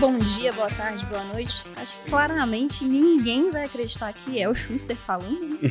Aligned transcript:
bom 0.00 0.18
dia, 0.18 0.52
boa 0.52 0.68
tarde, 0.68 1.04
boa 1.06 1.22
noite. 1.24 1.64
Acho 1.76 2.00
que 2.00 2.10
claramente 2.10 2.84
ninguém 2.84 3.50
vai 3.50 3.64
acreditar 3.64 4.12
que 4.12 4.40
é 4.40 4.48
o 4.48 4.54
Schuster 4.54 4.96
falando. 4.96 5.54
Né? 5.54 5.70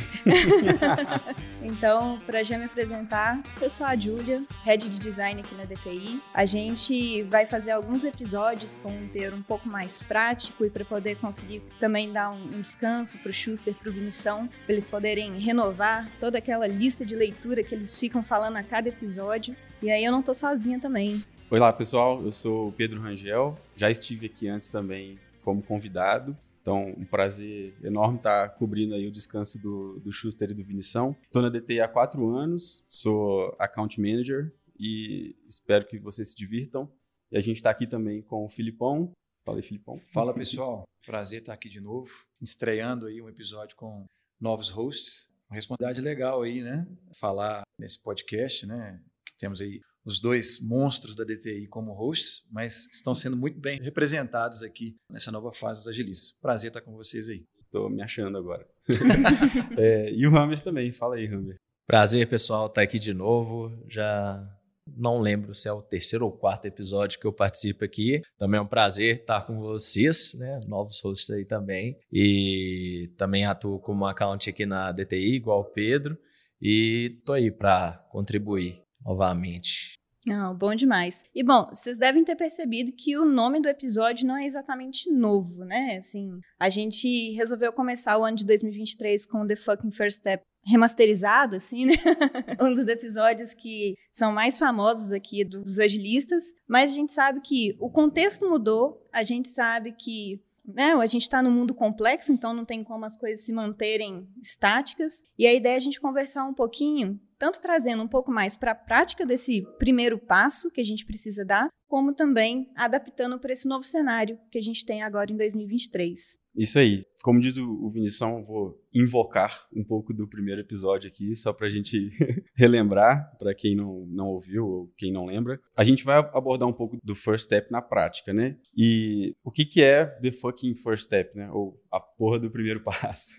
então, 1.62 2.18
para 2.24 2.42
já 2.42 2.56
me 2.56 2.64
apresentar, 2.64 3.42
eu 3.60 3.68
sou 3.68 3.86
a 3.86 3.94
Júlia, 3.96 4.42
head 4.64 4.88
de 4.88 4.98
design 4.98 5.40
aqui 5.40 5.54
na 5.54 5.64
DTI. 5.64 6.22
A 6.32 6.44
gente 6.44 7.22
vai 7.24 7.44
fazer 7.44 7.72
alguns 7.72 8.04
episódios 8.04 8.78
com 8.82 8.90
um 8.90 9.08
teor 9.08 9.34
um 9.34 9.42
pouco 9.42 9.68
mais 9.68 10.02
prático 10.02 10.64
e 10.64 10.70
para 10.70 10.84
poder 10.84 11.16
conseguir 11.16 11.62
também 11.78 12.12
dar 12.12 12.30
um, 12.30 12.44
um 12.44 12.60
descanso 12.60 13.18
para 13.18 13.30
o 13.30 13.32
Schuster, 13.32 13.74
para 13.74 13.90
o 13.90 13.92
Vinição, 13.92 14.48
para 14.64 14.72
eles 14.72 14.84
poderem 14.84 15.38
renovar 15.38 16.08
toda 16.18 16.38
aquela 16.38 16.66
lista 16.66 17.04
de 17.04 17.14
leitura 17.14 17.62
que 17.62 17.74
eles 17.74 17.98
ficam 17.98 18.22
falando 18.22 18.56
a 18.56 18.62
cada 18.62 18.88
episódio. 18.88 19.54
E 19.82 19.90
aí 19.90 20.04
eu 20.04 20.12
não 20.12 20.22
tô 20.22 20.32
sozinha 20.32 20.80
também. 20.80 21.22
Olá, 21.50 21.72
pessoal. 21.72 22.22
Eu 22.24 22.32
sou 22.32 22.72
Pedro 22.72 23.00
Rangel. 23.00 23.56
Já 23.76 23.90
estive 23.90 24.26
aqui 24.26 24.48
antes 24.48 24.70
também 24.70 25.18
como 25.42 25.62
convidado. 25.62 26.36
Então, 26.62 26.94
um 26.96 27.04
prazer 27.04 27.74
enorme 27.84 28.16
estar 28.16 28.48
cobrindo 28.54 28.94
aí 28.94 29.06
o 29.06 29.12
descanso 29.12 29.60
do, 29.60 30.00
do 30.00 30.10
Schuster 30.10 30.50
e 30.50 30.54
do 30.54 30.64
Vinição. 30.64 31.14
Estou 31.24 31.42
na 31.42 31.50
DTI 31.50 31.80
há 31.80 31.88
quatro 31.88 32.34
anos, 32.34 32.82
sou 32.88 33.54
account 33.58 34.00
manager 34.00 34.52
e 34.80 35.36
espero 35.46 35.86
que 35.86 35.98
vocês 35.98 36.28
se 36.28 36.36
divirtam. 36.36 36.90
E 37.30 37.36
a 37.36 37.40
gente 37.40 37.56
está 37.56 37.68
aqui 37.70 37.86
também 37.86 38.22
com 38.22 38.46
o 38.46 38.48
Filipão. 38.48 39.12
Fala 39.44 39.58
aí, 39.58 39.62
Filipão. 39.62 40.00
Fala, 40.12 40.32
pessoal. 40.32 40.84
Prazer 41.04 41.40
estar 41.40 41.52
aqui 41.52 41.68
de 41.68 41.80
novo, 41.80 42.10
estreando 42.40 43.06
aí 43.06 43.20
um 43.20 43.28
episódio 43.28 43.76
com 43.76 44.06
novos 44.40 44.70
hosts. 44.70 45.28
Uma 45.50 45.56
responsabilidade 45.56 46.00
legal 46.00 46.40
aí, 46.40 46.62
né? 46.62 46.88
Falar 47.12 47.62
nesse 47.78 48.02
podcast, 48.02 48.66
né? 48.66 48.98
Que 49.26 49.36
temos 49.36 49.60
aí 49.60 49.82
os 50.04 50.20
dois 50.20 50.60
monstros 50.60 51.14
da 51.14 51.24
DTI 51.24 51.66
como 51.66 51.92
hosts, 51.92 52.46
mas 52.50 52.86
estão 52.92 53.14
sendo 53.14 53.36
muito 53.36 53.58
bem 53.58 53.80
representados 53.80 54.62
aqui 54.62 54.96
nessa 55.10 55.32
nova 55.32 55.52
fase 55.52 55.80
dos 55.80 55.88
agilistas. 55.88 56.38
Prazer 56.40 56.68
estar 56.68 56.80
com 56.80 56.92
vocês 56.92 57.28
aí. 57.28 57.44
Estou 57.64 57.90
me 57.90 58.02
achando 58.02 58.36
agora. 58.38 58.66
é, 59.78 60.12
e 60.12 60.26
o 60.26 60.36
Hammer 60.36 60.62
também, 60.62 60.92
fala 60.92 61.16
aí, 61.16 61.26
Hammer. 61.26 61.56
Prazer, 61.86 62.28
pessoal, 62.28 62.66
estar 62.66 62.82
aqui 62.82 62.98
de 62.98 63.12
novo. 63.12 63.72
Já 63.88 64.42
não 64.86 65.18
lembro 65.18 65.54
se 65.54 65.68
é 65.68 65.72
o 65.72 65.82
terceiro 65.82 66.24
ou 66.26 66.32
quarto 66.32 66.66
episódio 66.66 67.18
que 67.18 67.26
eu 67.26 67.32
participo 67.32 67.84
aqui. 67.84 68.22
Também 68.38 68.58
é 68.58 68.62
um 68.62 68.66
prazer 68.66 69.20
estar 69.20 69.42
com 69.42 69.58
vocês, 69.58 70.34
né? 70.34 70.60
Novos 70.66 71.00
hosts 71.02 71.30
aí 71.30 71.44
também. 71.44 71.98
E 72.12 73.12
também 73.16 73.44
atuo 73.44 73.80
como 73.80 74.06
account 74.06 74.48
aqui 74.48 74.66
na 74.66 74.92
DTI, 74.92 75.34
igual 75.34 75.60
o 75.60 75.72
Pedro. 75.72 76.16
E 76.60 77.20
tô 77.24 77.32
aí 77.32 77.50
para 77.50 78.06
contribuir 78.10 78.82
novamente. 79.04 79.94
Não, 80.26 80.56
bom 80.56 80.74
demais. 80.74 81.22
E 81.34 81.42
bom, 81.42 81.68
vocês 81.68 81.98
devem 81.98 82.24
ter 82.24 82.34
percebido 82.34 82.92
que 82.92 83.16
o 83.18 83.24
nome 83.24 83.60
do 83.60 83.68
episódio 83.68 84.26
não 84.26 84.36
é 84.36 84.46
exatamente 84.46 85.10
novo, 85.10 85.64
né? 85.64 85.96
Assim, 85.98 86.40
a 86.58 86.70
gente 86.70 87.32
resolveu 87.32 87.72
começar 87.72 88.16
o 88.16 88.24
ano 88.24 88.36
de 88.36 88.46
2023 88.46 89.26
com 89.26 89.46
The 89.46 89.56
Fucking 89.56 89.90
First 89.90 90.18
Step 90.18 90.42
remasterizado, 90.66 91.56
assim, 91.56 91.84
né? 91.84 91.92
um 92.60 92.74
dos 92.74 92.88
episódios 92.88 93.52
que 93.52 93.94
são 94.12 94.32
mais 94.32 94.58
famosos 94.58 95.12
aqui 95.12 95.44
dos 95.44 95.78
agilistas. 95.78 96.44
Mas 96.66 96.92
a 96.92 96.94
gente 96.94 97.12
sabe 97.12 97.40
que 97.40 97.76
o 97.78 97.90
contexto 97.90 98.48
mudou, 98.48 99.06
a 99.12 99.22
gente 99.22 99.48
sabe 99.48 99.92
que 99.92 100.40
né, 100.64 100.92
a 100.92 101.06
gente 101.06 101.22
está 101.22 101.42
num 101.42 101.50
mundo 101.50 101.74
complexo, 101.74 102.32
então 102.32 102.54
não 102.54 102.64
tem 102.64 102.82
como 102.82 103.04
as 103.04 103.16
coisas 103.16 103.44
se 103.44 103.52
manterem 103.52 104.28
estáticas. 104.42 105.22
E 105.38 105.46
a 105.46 105.52
ideia 105.52 105.74
é 105.74 105.76
a 105.76 105.80
gente 105.80 106.00
conversar 106.00 106.44
um 106.44 106.54
pouquinho 106.54 107.20
tanto 107.38 107.60
trazendo 107.60 108.02
um 108.02 108.08
pouco 108.08 108.30
mais 108.30 108.56
para 108.56 108.70
a 108.70 108.74
prática 108.74 109.26
desse 109.26 109.62
primeiro 109.78 110.18
passo 110.18 110.70
que 110.70 110.80
a 110.80 110.84
gente 110.84 111.04
precisa 111.04 111.44
dar, 111.44 111.68
como 111.86 112.14
também 112.14 112.70
adaptando 112.74 113.38
para 113.38 113.52
esse 113.52 113.68
novo 113.68 113.82
cenário 113.82 114.38
que 114.50 114.58
a 114.58 114.62
gente 114.62 114.84
tem 114.86 115.02
agora 115.02 115.30
em 115.30 115.36
2023. 115.36 116.38
Isso 116.56 116.78
aí. 116.78 117.04
Como 117.22 117.40
diz 117.40 117.56
o, 117.56 117.88
Vinição, 117.88 118.44
vou 118.44 118.78
invocar 118.92 119.66
um 119.74 119.82
pouco 119.82 120.12
do 120.12 120.28
primeiro 120.28 120.60
episódio 120.60 121.08
aqui, 121.08 121.34
só 121.34 121.52
para 121.52 121.66
a 121.66 121.70
gente 121.70 122.10
relembrar, 122.54 123.34
para 123.38 123.54
quem 123.54 123.74
não, 123.74 124.06
não 124.06 124.26
ouviu 124.28 124.66
ou 124.66 124.92
quem 124.96 125.10
não 125.10 125.24
lembra. 125.24 125.58
A 125.76 125.82
gente 125.84 126.04
vai 126.04 126.18
abordar 126.18 126.68
um 126.68 126.72
pouco 126.72 126.98
do 127.02 127.14
first 127.14 127.44
step 127.46 127.70
na 127.72 127.80
prática, 127.80 128.32
né? 128.32 128.58
E 128.76 129.34
o 129.42 129.50
que, 129.50 129.64
que 129.64 129.82
é 129.82 130.04
the 130.04 130.32
fucking 130.32 130.74
first 130.74 131.04
step, 131.04 131.34
né? 131.36 131.50
Ou 131.50 131.80
a 131.90 131.98
porra 131.98 132.38
do 132.38 132.50
primeiro 132.50 132.80
passo. 132.84 133.36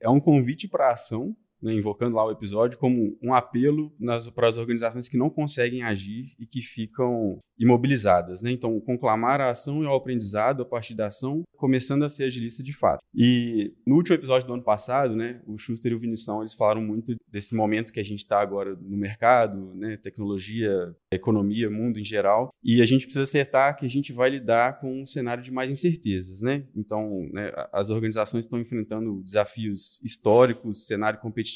é 0.00 0.08
um 0.08 0.20
convite 0.20 0.66
para 0.66 0.92
ação 0.92 1.36
né, 1.62 1.72
invocando 1.72 2.16
lá 2.16 2.24
o 2.24 2.30
episódio, 2.30 2.78
como 2.78 3.16
um 3.22 3.34
apelo 3.34 3.92
para 4.34 4.48
as 4.48 4.56
organizações 4.56 5.08
que 5.08 5.18
não 5.18 5.30
conseguem 5.30 5.82
agir 5.82 6.34
e 6.38 6.46
que 6.46 6.62
ficam 6.62 7.38
imobilizadas. 7.58 8.42
Né? 8.42 8.52
Então, 8.52 8.80
conclamar 8.80 9.40
a 9.40 9.50
ação 9.50 9.82
e 9.82 9.86
o 9.86 9.94
aprendizado 9.94 10.62
a 10.62 10.64
partir 10.64 10.94
da 10.94 11.06
ação, 11.06 11.42
começando 11.56 12.04
a 12.04 12.08
ser 12.08 12.24
agilista 12.24 12.62
de 12.62 12.72
fato. 12.72 13.00
E 13.14 13.74
no 13.86 13.96
último 13.96 14.14
episódio 14.14 14.46
do 14.46 14.54
ano 14.54 14.62
passado, 14.62 15.16
né, 15.16 15.40
o 15.46 15.58
Schuster 15.58 15.92
e 15.92 15.94
o 15.94 15.98
Vinição 15.98 16.40
eles 16.40 16.54
falaram 16.54 16.80
muito 16.80 17.16
desse 17.30 17.54
momento 17.54 17.92
que 17.92 18.00
a 18.00 18.04
gente 18.04 18.20
está 18.20 18.40
agora 18.40 18.76
no 18.76 18.96
mercado, 18.96 19.74
né, 19.74 19.96
tecnologia, 19.96 20.94
economia, 21.12 21.68
mundo 21.68 21.98
em 21.98 22.04
geral, 22.04 22.50
e 22.62 22.80
a 22.80 22.84
gente 22.84 23.04
precisa 23.04 23.22
acertar 23.22 23.76
que 23.76 23.84
a 23.84 23.88
gente 23.88 24.12
vai 24.12 24.30
lidar 24.30 24.78
com 24.80 25.02
um 25.02 25.06
cenário 25.06 25.42
de 25.42 25.50
mais 25.50 25.70
incertezas. 25.70 26.42
Né? 26.42 26.64
Então, 26.76 27.28
né, 27.32 27.52
as 27.72 27.90
organizações 27.90 28.44
estão 28.44 28.60
enfrentando 28.60 29.20
desafios 29.22 30.00
históricos, 30.04 30.86
cenário 30.86 31.18
competitivo, 31.18 31.47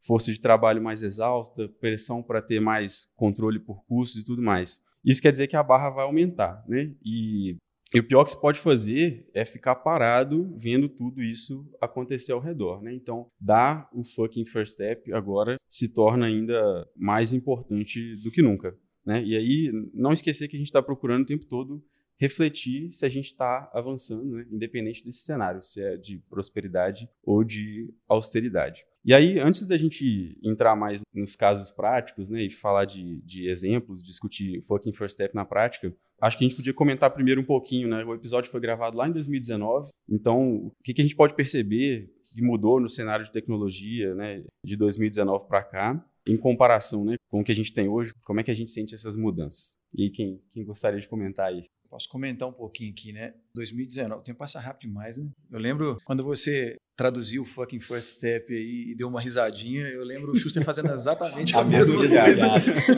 força 0.00 0.32
de 0.32 0.40
trabalho 0.40 0.82
mais 0.82 1.02
exausta, 1.02 1.68
pressão 1.80 2.22
para 2.22 2.42
ter 2.42 2.60
mais 2.60 3.08
controle 3.16 3.58
por 3.58 3.84
custos 3.84 4.22
e 4.22 4.24
tudo 4.24 4.42
mais. 4.42 4.82
Isso 5.04 5.22
quer 5.22 5.30
dizer 5.30 5.46
que 5.46 5.56
a 5.56 5.62
barra 5.62 5.90
vai 5.90 6.04
aumentar, 6.04 6.64
né? 6.66 6.92
E, 7.04 7.56
e 7.94 8.00
o 8.00 8.04
pior 8.04 8.24
que 8.24 8.30
se 8.30 8.40
pode 8.40 8.58
fazer 8.58 9.28
é 9.32 9.44
ficar 9.44 9.76
parado 9.76 10.52
vendo 10.56 10.88
tudo 10.88 11.22
isso 11.22 11.64
acontecer 11.80 12.32
ao 12.32 12.40
redor, 12.40 12.82
né? 12.82 12.92
Então, 12.92 13.28
dar 13.40 13.88
o 13.92 14.02
fucking 14.02 14.44
first 14.44 14.72
step 14.72 15.12
agora 15.12 15.56
se 15.68 15.88
torna 15.88 16.26
ainda 16.26 16.88
mais 16.96 17.32
importante 17.32 18.16
do 18.16 18.30
que 18.30 18.42
nunca, 18.42 18.76
né? 19.04 19.22
E 19.22 19.36
aí, 19.36 19.90
não 19.94 20.12
esquecer 20.12 20.48
que 20.48 20.56
a 20.56 20.58
gente 20.58 20.68
está 20.68 20.82
procurando 20.82 21.22
o 21.22 21.26
tempo 21.26 21.46
todo 21.46 21.82
refletir 22.18 22.92
se 22.92 23.04
a 23.04 23.08
gente 23.08 23.26
está 23.26 23.70
avançando, 23.72 24.24
né? 24.24 24.46
independente 24.50 25.04
desse 25.04 25.20
cenário, 25.20 25.62
se 25.62 25.82
é 25.82 25.96
de 25.96 26.18
prosperidade 26.30 27.08
ou 27.22 27.44
de 27.44 27.92
austeridade. 28.08 28.84
E 29.04 29.14
aí, 29.14 29.38
antes 29.38 29.66
da 29.66 29.76
gente 29.76 30.36
entrar 30.42 30.74
mais 30.74 31.02
nos 31.14 31.36
casos 31.36 31.70
práticos, 31.70 32.30
né, 32.30 32.42
e 32.42 32.50
falar 32.50 32.84
de, 32.84 33.20
de 33.22 33.48
exemplos, 33.48 34.02
discutir 34.02 34.60
fucking 34.62 34.92
first 34.92 35.12
step 35.14 35.32
na 35.32 35.44
prática, 35.44 35.94
acho 36.20 36.36
que 36.36 36.44
a 36.44 36.48
gente 36.48 36.56
podia 36.56 36.74
comentar 36.74 37.10
primeiro 37.10 37.40
um 37.40 37.44
pouquinho, 37.44 37.88
né? 37.88 38.04
O 38.04 38.14
episódio 38.14 38.50
foi 38.50 38.60
gravado 38.60 38.96
lá 38.96 39.08
em 39.08 39.12
2019, 39.12 39.90
então 40.08 40.66
o 40.66 40.72
que, 40.82 40.92
que 40.92 41.00
a 41.00 41.04
gente 41.04 41.14
pode 41.14 41.34
perceber 41.34 42.10
que 42.24 42.42
mudou 42.42 42.80
no 42.80 42.88
cenário 42.88 43.24
de 43.24 43.30
tecnologia, 43.30 44.12
né, 44.14 44.42
de 44.64 44.76
2019 44.76 45.46
para 45.46 45.62
cá, 45.62 46.04
em 46.26 46.36
comparação, 46.36 47.04
né, 47.04 47.14
com 47.28 47.40
o 47.40 47.44
que 47.44 47.52
a 47.52 47.54
gente 47.54 47.72
tem 47.72 47.88
hoje, 47.88 48.12
como 48.24 48.40
é 48.40 48.42
que 48.42 48.50
a 48.50 48.54
gente 48.54 48.72
sente 48.72 48.94
essas 48.94 49.14
mudanças? 49.14 49.76
E 49.96 50.10
quem, 50.10 50.42
quem 50.50 50.64
gostaria 50.64 51.00
de 51.00 51.08
comentar 51.08 51.46
aí? 51.46 51.62
Posso 51.96 52.10
comentar 52.10 52.46
um 52.46 52.52
pouquinho 52.52 52.90
aqui, 52.90 53.10
né? 53.10 53.32
2019, 53.54 54.20
o 54.20 54.22
tempo 54.22 54.38
passa 54.38 54.60
rápido 54.60 54.90
demais, 54.90 55.16
né? 55.16 55.30
Eu 55.50 55.58
lembro 55.58 55.96
quando 56.04 56.22
você 56.22 56.76
traduziu 56.94 57.40
o 57.40 57.44
fucking 57.46 57.80
first 57.80 58.16
step 58.16 58.52
aí 58.52 58.90
e 58.90 58.94
deu 58.94 59.08
uma 59.08 59.18
risadinha, 59.18 59.86
eu 59.88 60.04
lembro 60.04 60.32
o 60.32 60.36
Schuster 60.36 60.62
fazendo 60.62 60.92
exatamente 60.92 61.56
a, 61.56 61.60
a 61.60 61.64
mesma 61.64 61.96
coisa 61.96 62.48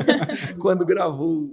quando 0.59 0.85
gravou 0.85 1.49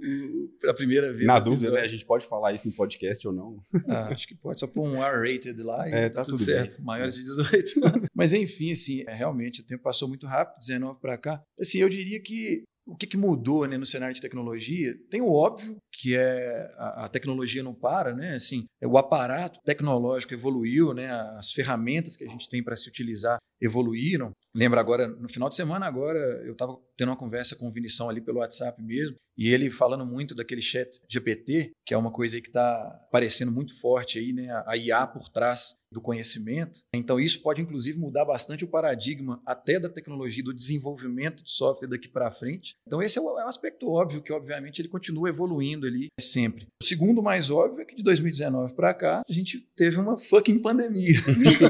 a 0.64 0.74
primeira 0.74 1.12
vez. 1.12 1.24
Na 1.24 1.38
dúvida, 1.38 1.70
né? 1.70 1.82
A 1.82 1.86
gente 1.86 2.04
pode 2.04 2.26
falar 2.26 2.52
isso 2.52 2.68
em 2.68 2.72
podcast 2.72 3.28
ou 3.28 3.32
não? 3.32 3.56
Ah, 3.88 4.08
acho 4.08 4.26
que 4.26 4.34
pode, 4.34 4.58
só 4.58 4.66
pôr 4.66 4.82
um 4.82 5.00
R-rated 5.00 5.62
lá 5.62 5.88
e 5.88 5.92
é, 5.92 6.08
tá, 6.08 6.16
tá 6.16 6.22
tudo, 6.22 6.36
tudo 6.36 6.44
certo. 6.44 6.78
Bem. 6.78 6.84
Maiores 6.84 7.14
de 7.14 7.22
18. 7.22 8.08
Mas 8.12 8.32
enfim, 8.32 8.72
assim, 8.72 9.04
é, 9.06 9.14
realmente 9.14 9.60
o 9.60 9.64
tempo 9.64 9.84
passou 9.84 10.08
muito 10.08 10.26
rápido, 10.26 10.58
19 10.58 10.98
para 11.00 11.16
cá. 11.16 11.40
Assim, 11.60 11.78
eu 11.78 11.88
diria 11.88 12.20
que 12.20 12.64
o 12.86 12.96
que, 12.96 13.06
que 13.06 13.16
mudou 13.16 13.66
né, 13.66 13.76
no 13.76 13.84
cenário 13.84 14.14
de 14.14 14.20
tecnologia? 14.20 14.94
Tem 15.10 15.20
o 15.20 15.32
óbvio, 15.32 15.76
que 15.92 16.16
é 16.16 16.72
a, 16.76 17.04
a, 17.04 17.08
tecnologia 17.08 17.62
não 17.62 17.74
para, 17.74 18.14
né? 18.14 18.34
Assim, 18.34 18.64
é 18.80 18.86
o 18.86 18.96
aparato 18.96 19.60
tecnológico 19.64 20.32
evoluiu, 20.32 20.94
né? 20.94 21.10
As 21.36 21.50
ferramentas 21.50 22.16
que 22.16 22.24
a 22.24 22.28
gente 22.28 22.48
tem 22.48 22.62
para 22.62 22.76
se 22.76 22.88
utilizar 22.88 23.38
evoluíram. 23.60 24.30
Lembra 24.54 24.80
agora, 24.80 25.08
no 25.08 25.28
final 25.28 25.48
de 25.48 25.56
semana 25.56 25.86
agora, 25.86 26.18
eu 26.44 26.52
estava 26.52 26.78
tendo 26.96 27.08
uma 27.10 27.16
conversa 27.16 27.56
com 27.56 27.68
o 27.68 27.72
Vinição 27.72 28.08
ali 28.08 28.20
pelo 28.20 28.38
WhatsApp 28.38 28.82
mesmo, 28.82 29.16
e 29.36 29.50
ele 29.50 29.70
falando 29.70 30.06
muito 30.06 30.34
daquele 30.34 30.62
chat 30.62 31.00
GPT, 31.08 31.72
que 31.84 31.92
é 31.92 31.96
uma 31.96 32.10
coisa 32.10 32.36
aí 32.36 32.42
que 32.42 32.48
está 32.48 33.02
aparecendo 33.06 33.52
muito 33.52 33.78
forte 33.78 34.18
aí, 34.18 34.32
né? 34.32 34.48
A 34.66 34.76
IA 34.76 35.06
por 35.06 35.28
trás 35.28 35.76
do 35.92 36.00
conhecimento. 36.00 36.80
Então, 36.92 37.20
isso 37.20 37.40
pode, 37.42 37.62
inclusive, 37.62 37.98
mudar 37.98 38.24
bastante 38.24 38.64
o 38.64 38.68
paradigma 38.68 39.40
até 39.46 39.78
da 39.78 39.88
tecnologia, 39.88 40.42
do 40.42 40.52
desenvolvimento 40.52 41.44
de 41.44 41.50
software 41.50 41.88
daqui 41.88 42.08
para 42.08 42.30
frente. 42.30 42.74
Então, 42.86 43.00
esse 43.00 43.18
é, 43.18 43.22
é 43.22 43.24
um 43.24 43.48
aspecto 43.48 43.88
óbvio, 43.88 44.22
que, 44.22 44.32
obviamente, 44.32 44.80
ele 44.80 44.88
continua 44.88 45.28
evoluindo 45.28 45.86
ali 45.86 46.08
sempre. 46.18 46.66
O 46.82 46.84
segundo 46.84 47.22
mais 47.22 47.50
óbvio 47.50 47.82
é 47.82 47.84
que 47.84 47.94
de 47.94 48.02
2019 48.02 48.74
para 48.74 48.92
cá, 48.94 49.22
a 49.28 49.32
gente 49.32 49.60
teve 49.76 49.98
uma 49.98 50.16
fucking 50.16 50.58
pandemia. 50.58 51.16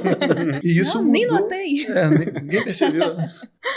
e 0.64 0.78
isso 0.78 0.98
Não, 0.98 1.04
mudou, 1.04 1.12
nem 1.12 1.26
notei. 1.26 1.86
É, 1.86 2.40
ninguém 2.40 2.64
percebeu. 2.64 3.14
Né? 3.14 3.28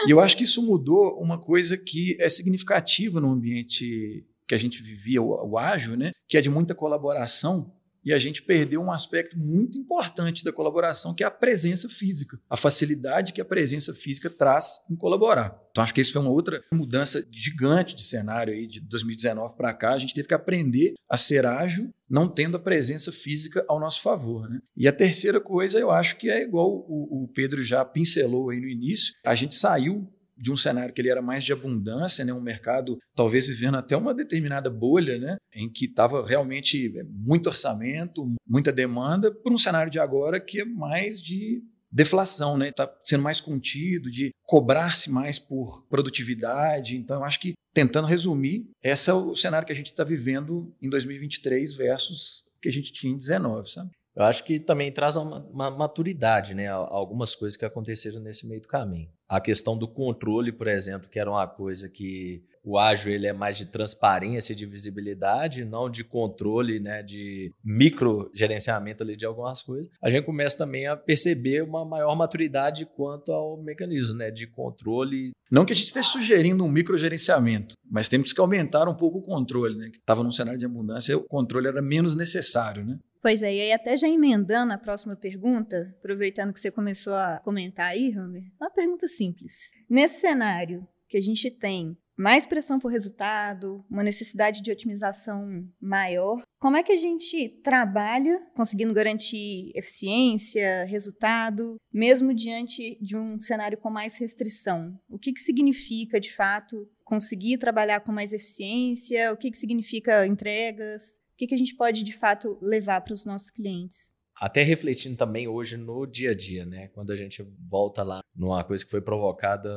E 0.07 0.11
eu 0.11 0.19
acho 0.19 0.37
que 0.37 0.45
isso 0.45 0.63
mudou 0.63 1.19
uma 1.19 1.37
coisa 1.39 1.77
que 1.77 2.17
é 2.19 2.29
significativa 2.29 3.19
no 3.19 3.31
ambiente 3.31 4.25
que 4.47 4.55
a 4.55 4.57
gente 4.57 4.81
vivia, 4.81 5.21
o, 5.21 5.57
ágil, 5.57 5.95
né? 5.95 6.11
que 6.27 6.35
é 6.35 6.41
de 6.41 6.49
muita 6.49 6.73
colaboração 6.73 7.71
e 8.03 8.13
a 8.13 8.17
gente 8.17 8.41
perdeu 8.41 8.81
um 8.81 8.91
aspecto 8.91 9.37
muito 9.37 9.77
importante 9.77 10.43
da 10.43 10.51
colaboração, 10.51 11.13
que 11.13 11.23
é 11.23 11.27
a 11.27 11.31
presença 11.31 11.89
física, 11.89 12.39
a 12.49 12.55
facilidade 12.55 13.33
que 13.33 13.41
a 13.41 13.45
presença 13.45 13.93
física 13.93 14.29
traz 14.29 14.85
em 14.89 14.95
colaborar. 14.95 15.55
Então, 15.69 15.83
acho 15.83 15.93
que 15.93 16.01
isso 16.01 16.13
foi 16.13 16.21
uma 16.21 16.31
outra 16.31 16.63
mudança 16.73 17.25
gigante 17.31 17.95
de 17.95 18.03
cenário 18.03 18.53
aí 18.53 18.67
de 18.67 18.79
2019 18.81 19.55
para 19.55 19.73
cá. 19.73 19.93
A 19.93 19.97
gente 19.97 20.13
teve 20.13 20.27
que 20.27 20.33
aprender 20.33 20.95
a 21.07 21.17
ser 21.17 21.45
ágil, 21.45 21.93
não 22.09 22.27
tendo 22.27 22.57
a 22.57 22.59
presença 22.59 23.11
física 23.11 23.63
ao 23.67 23.79
nosso 23.79 24.01
favor. 24.01 24.49
Né? 24.49 24.59
E 24.75 24.87
a 24.87 24.93
terceira 24.93 25.39
coisa, 25.39 25.77
eu 25.77 25.91
acho 25.91 26.17
que 26.17 26.29
é 26.29 26.41
igual 26.41 26.69
o, 26.69 27.25
o 27.25 27.27
Pedro 27.27 27.61
já 27.61 27.83
pincelou 27.85 28.49
aí 28.49 28.59
no 28.59 28.67
início, 28.67 29.13
a 29.25 29.35
gente 29.35 29.55
saiu 29.55 30.07
de 30.39 30.51
um 30.51 30.57
cenário 30.57 30.93
que 30.93 31.01
ele 31.01 31.09
era 31.09 31.21
mais 31.21 31.43
de 31.43 31.51
abundância, 31.51 32.23
né, 32.23 32.33
um 32.33 32.41
mercado 32.41 32.97
talvez 33.13 33.47
vivendo 33.47 33.75
até 33.75 33.97
uma 33.97 34.13
determinada 34.13 34.69
bolha, 34.69 35.17
né, 35.17 35.37
em 35.53 35.69
que 35.69 35.85
estava 35.85 36.25
realmente 36.25 36.91
muito 37.09 37.47
orçamento, 37.47 38.33
muita 38.47 38.71
demanda, 38.71 39.31
para 39.31 39.53
um 39.53 39.57
cenário 39.57 39.91
de 39.91 39.99
agora 39.99 40.39
que 40.39 40.61
é 40.61 40.65
mais 40.65 41.21
de 41.21 41.61
deflação, 41.91 42.57
né? 42.57 42.69
Está 42.69 42.87
sendo 43.03 43.23
mais 43.23 43.41
contido, 43.41 44.11
de 44.11 44.31
cobrar-se 44.43 45.09
mais 45.09 45.39
por 45.39 45.85
produtividade. 45.89 46.95
Então, 46.95 47.17
eu 47.17 47.23
acho 47.23 47.39
que 47.39 47.53
tentando 47.73 48.07
resumir, 48.07 48.69
esse 48.83 49.09
é 49.09 49.13
o 49.13 49.35
cenário 49.35 49.65
que 49.65 49.73
a 49.73 49.75
gente 49.75 49.87
está 49.87 50.03
vivendo 50.03 50.71
em 50.81 50.89
2023 50.89 51.73
versus 51.73 52.43
o 52.55 52.59
que 52.61 52.69
a 52.69 52.71
gente 52.71 52.93
tinha 52.93 53.11
em 53.11 53.17
2019, 53.17 53.71
sabe? 53.71 53.89
Eu 54.19 54.25
acho 54.25 54.43
que 54.43 54.59
também 54.59 54.91
traz 54.91 55.15
uma, 55.15 55.39
uma, 55.49 55.71
maturidade, 55.71 56.53
né? 56.53 56.67
Algumas 56.67 57.33
coisas 57.33 57.55
que 57.57 57.63
aconteceram 57.63 58.19
nesse 58.19 58.45
meio 58.45 58.61
do 58.61 58.67
caminho. 58.67 59.07
A 59.29 59.39
questão 59.39 59.77
do 59.77 59.87
controle, 59.87 60.51
por 60.51 60.67
exemplo, 60.67 61.07
que 61.07 61.17
era 61.17 61.31
uma 61.31 61.47
coisa 61.47 61.87
que 61.87 62.43
o 62.61 62.77
ágil 62.77 63.13
ele 63.13 63.27
é 63.27 63.31
mais 63.31 63.57
de 63.57 63.67
transparência, 63.67 64.53
de 64.53 64.65
visibilidade, 64.65 65.63
não 65.63 65.89
de 65.89 66.03
controle, 66.03 66.81
né, 66.81 67.01
de 67.01 67.53
micro 67.63 68.29
gerenciamento 68.33 69.03
ali 69.03 69.15
de 69.15 69.25
algumas 69.25 69.61
coisas. 69.61 69.87
A 70.01 70.09
gente 70.09 70.25
começa 70.25 70.57
também 70.57 70.85
a 70.85 70.97
perceber 70.97 71.63
uma 71.63 71.85
maior 71.85 72.13
maturidade 72.15 72.85
quanto 72.85 73.31
ao 73.31 73.55
mecanismo, 73.55 74.17
né, 74.17 74.29
de 74.29 74.45
controle. 74.47 75.31
Não 75.49 75.63
que 75.63 75.71
a 75.71 75.75
gente 75.75 75.87
esteja 75.87 76.09
sugerindo 76.09 76.63
um 76.65 76.69
micro 76.69 76.97
gerenciamento, 76.97 77.73
mas 77.89 78.09
temos 78.09 78.33
que 78.33 78.41
aumentar 78.41 78.87
um 78.89 78.93
pouco 78.93 79.19
o 79.19 79.23
controle, 79.23 79.75
né? 79.75 79.89
Que 79.89 79.97
estava 79.97 80.21
num 80.21 80.31
cenário 80.31 80.59
de 80.59 80.65
abundância, 80.65 81.17
o 81.17 81.23
controle 81.23 81.67
era 81.67 81.81
menos 81.81 82.15
necessário, 82.15 82.85
né? 82.85 82.99
Pois 83.21 83.43
é, 83.43 83.53
e 83.53 83.61
aí 83.61 83.73
até 83.73 83.97
já 83.97 84.07
emendando 84.07 84.73
a 84.73 84.77
próxima 84.77 85.15
pergunta, 85.15 85.93
aproveitando 85.99 86.53
que 86.53 86.59
você 86.59 86.71
começou 86.71 87.13
a 87.13 87.39
comentar 87.43 87.87
aí, 87.87 88.13
Hammer, 88.13 88.43
uma 88.59 88.69
pergunta 88.69 89.07
simples. 89.07 89.71
Nesse 89.89 90.21
cenário 90.21 90.87
que 91.07 91.17
a 91.17 91.21
gente 91.21 91.51
tem 91.51 91.97
mais 92.19 92.45
pressão 92.45 92.79
por 92.79 92.91
resultado, 92.91 93.85
uma 93.89 94.03
necessidade 94.03 94.61
de 94.61 94.69
otimização 94.69 95.65
maior, 95.81 96.43
como 96.59 96.75
é 96.75 96.83
que 96.83 96.91
a 96.91 96.97
gente 96.97 97.47
trabalha 97.63 98.45
conseguindo 98.53 98.93
garantir 98.93 99.71
eficiência, 99.73 100.83
resultado, 100.83 101.77
mesmo 101.91 102.33
diante 102.33 102.97
de 103.01 103.15
um 103.15 103.39
cenário 103.39 103.77
com 103.77 103.89
mais 103.89 104.17
restrição? 104.17 104.99
O 105.09 105.17
que, 105.17 105.31
que 105.31 105.39
significa, 105.39 106.19
de 106.19 106.33
fato, 106.33 106.89
conseguir 107.05 107.57
trabalhar 107.57 108.01
com 108.01 108.11
mais 108.11 108.33
eficiência? 108.33 109.31
O 109.31 109.37
que, 109.37 109.49
que 109.49 109.57
significa 109.57 110.27
entregas? 110.27 111.18
Que, 111.39 111.47
que 111.47 111.55
a 111.55 111.57
gente 111.57 111.75
pode 111.75 112.03
de 112.03 112.11
fato 112.11 112.59
levar 112.61 113.01
para 113.01 113.13
os 113.13 113.25
nossos 113.25 113.49
clientes? 113.49 114.11
Até 114.35 114.61
refletindo 114.61 115.15
também 115.15 115.47
hoje 115.47 115.77
no 115.77 116.05
dia 116.05 116.31
a 116.31 116.35
dia, 116.35 116.65
né? 116.65 116.89
Quando 116.89 117.11
a 117.11 117.15
gente 117.15 117.41
volta 117.69 118.03
lá 118.03 118.21
numa 118.35 118.63
coisa 118.63 118.83
que 118.83 118.91
foi 118.91 119.01
provocada 119.01 119.69